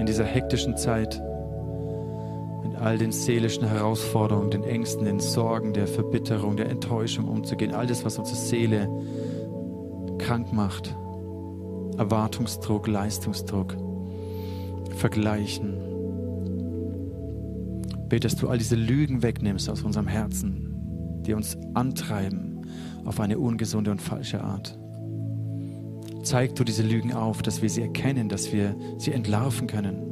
in 0.00 0.06
dieser 0.06 0.24
hektischen 0.24 0.76
Zeit 0.76 1.22
all 2.80 2.98
den 2.98 3.12
seelischen 3.12 3.66
Herausforderungen, 3.68 4.50
den 4.50 4.64
Ängsten, 4.64 5.04
den 5.04 5.20
Sorgen, 5.20 5.72
der 5.72 5.86
Verbitterung, 5.86 6.56
der 6.56 6.68
Enttäuschung 6.68 7.28
umzugehen. 7.28 7.72
All 7.72 7.86
das, 7.86 8.04
was 8.04 8.18
unsere 8.18 8.36
Seele 8.36 8.88
krank 10.26 10.52
macht. 10.52 10.96
Erwartungsdruck, 11.98 12.88
Leistungsdruck, 12.88 13.76
Vergleichen. 14.96 15.78
Bete, 18.08 18.26
dass 18.26 18.34
du 18.34 18.48
all 18.48 18.58
diese 18.58 18.74
Lügen 18.74 19.22
wegnimmst 19.22 19.70
aus 19.70 19.82
unserem 19.82 20.08
Herzen, 20.08 21.22
die 21.24 21.32
uns 21.32 21.56
antreiben 21.74 22.66
auf 23.04 23.20
eine 23.20 23.38
ungesunde 23.38 23.92
und 23.92 24.02
falsche 24.02 24.42
Art. 24.42 24.76
Zeig 26.24 26.56
du 26.56 26.64
diese 26.64 26.82
Lügen 26.82 27.12
auf, 27.12 27.42
dass 27.42 27.62
wir 27.62 27.70
sie 27.70 27.82
erkennen, 27.82 28.28
dass 28.28 28.52
wir 28.52 28.74
sie 28.98 29.12
entlarven 29.12 29.68
können 29.68 30.05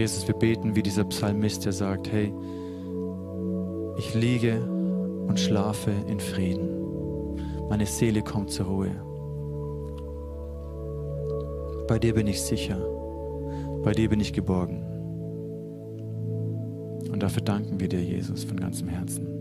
Jesus, 0.00 0.26
wir 0.26 0.34
beten 0.34 0.74
wie 0.74 0.82
dieser 0.82 1.04
Psalmist, 1.04 1.66
der 1.66 1.74
sagt, 1.74 2.10
hey, 2.10 2.32
ich 3.98 4.14
liege 4.14 4.58
und 5.28 5.38
schlafe 5.38 5.90
in 6.08 6.18
Frieden. 6.18 7.36
Meine 7.68 7.84
Seele 7.84 8.22
kommt 8.22 8.50
zur 8.50 8.64
Ruhe. 8.64 8.92
Bei 11.86 11.98
dir 11.98 12.14
bin 12.14 12.26
ich 12.28 12.40
sicher. 12.40 12.78
Bei 13.84 13.92
dir 13.92 14.08
bin 14.08 14.20
ich 14.20 14.32
geborgen. 14.32 14.86
Und 17.12 17.22
dafür 17.22 17.42
danken 17.42 17.78
wir 17.78 17.90
dir, 17.90 18.02
Jesus, 18.02 18.44
von 18.44 18.58
ganzem 18.58 18.88
Herzen. 18.88 19.39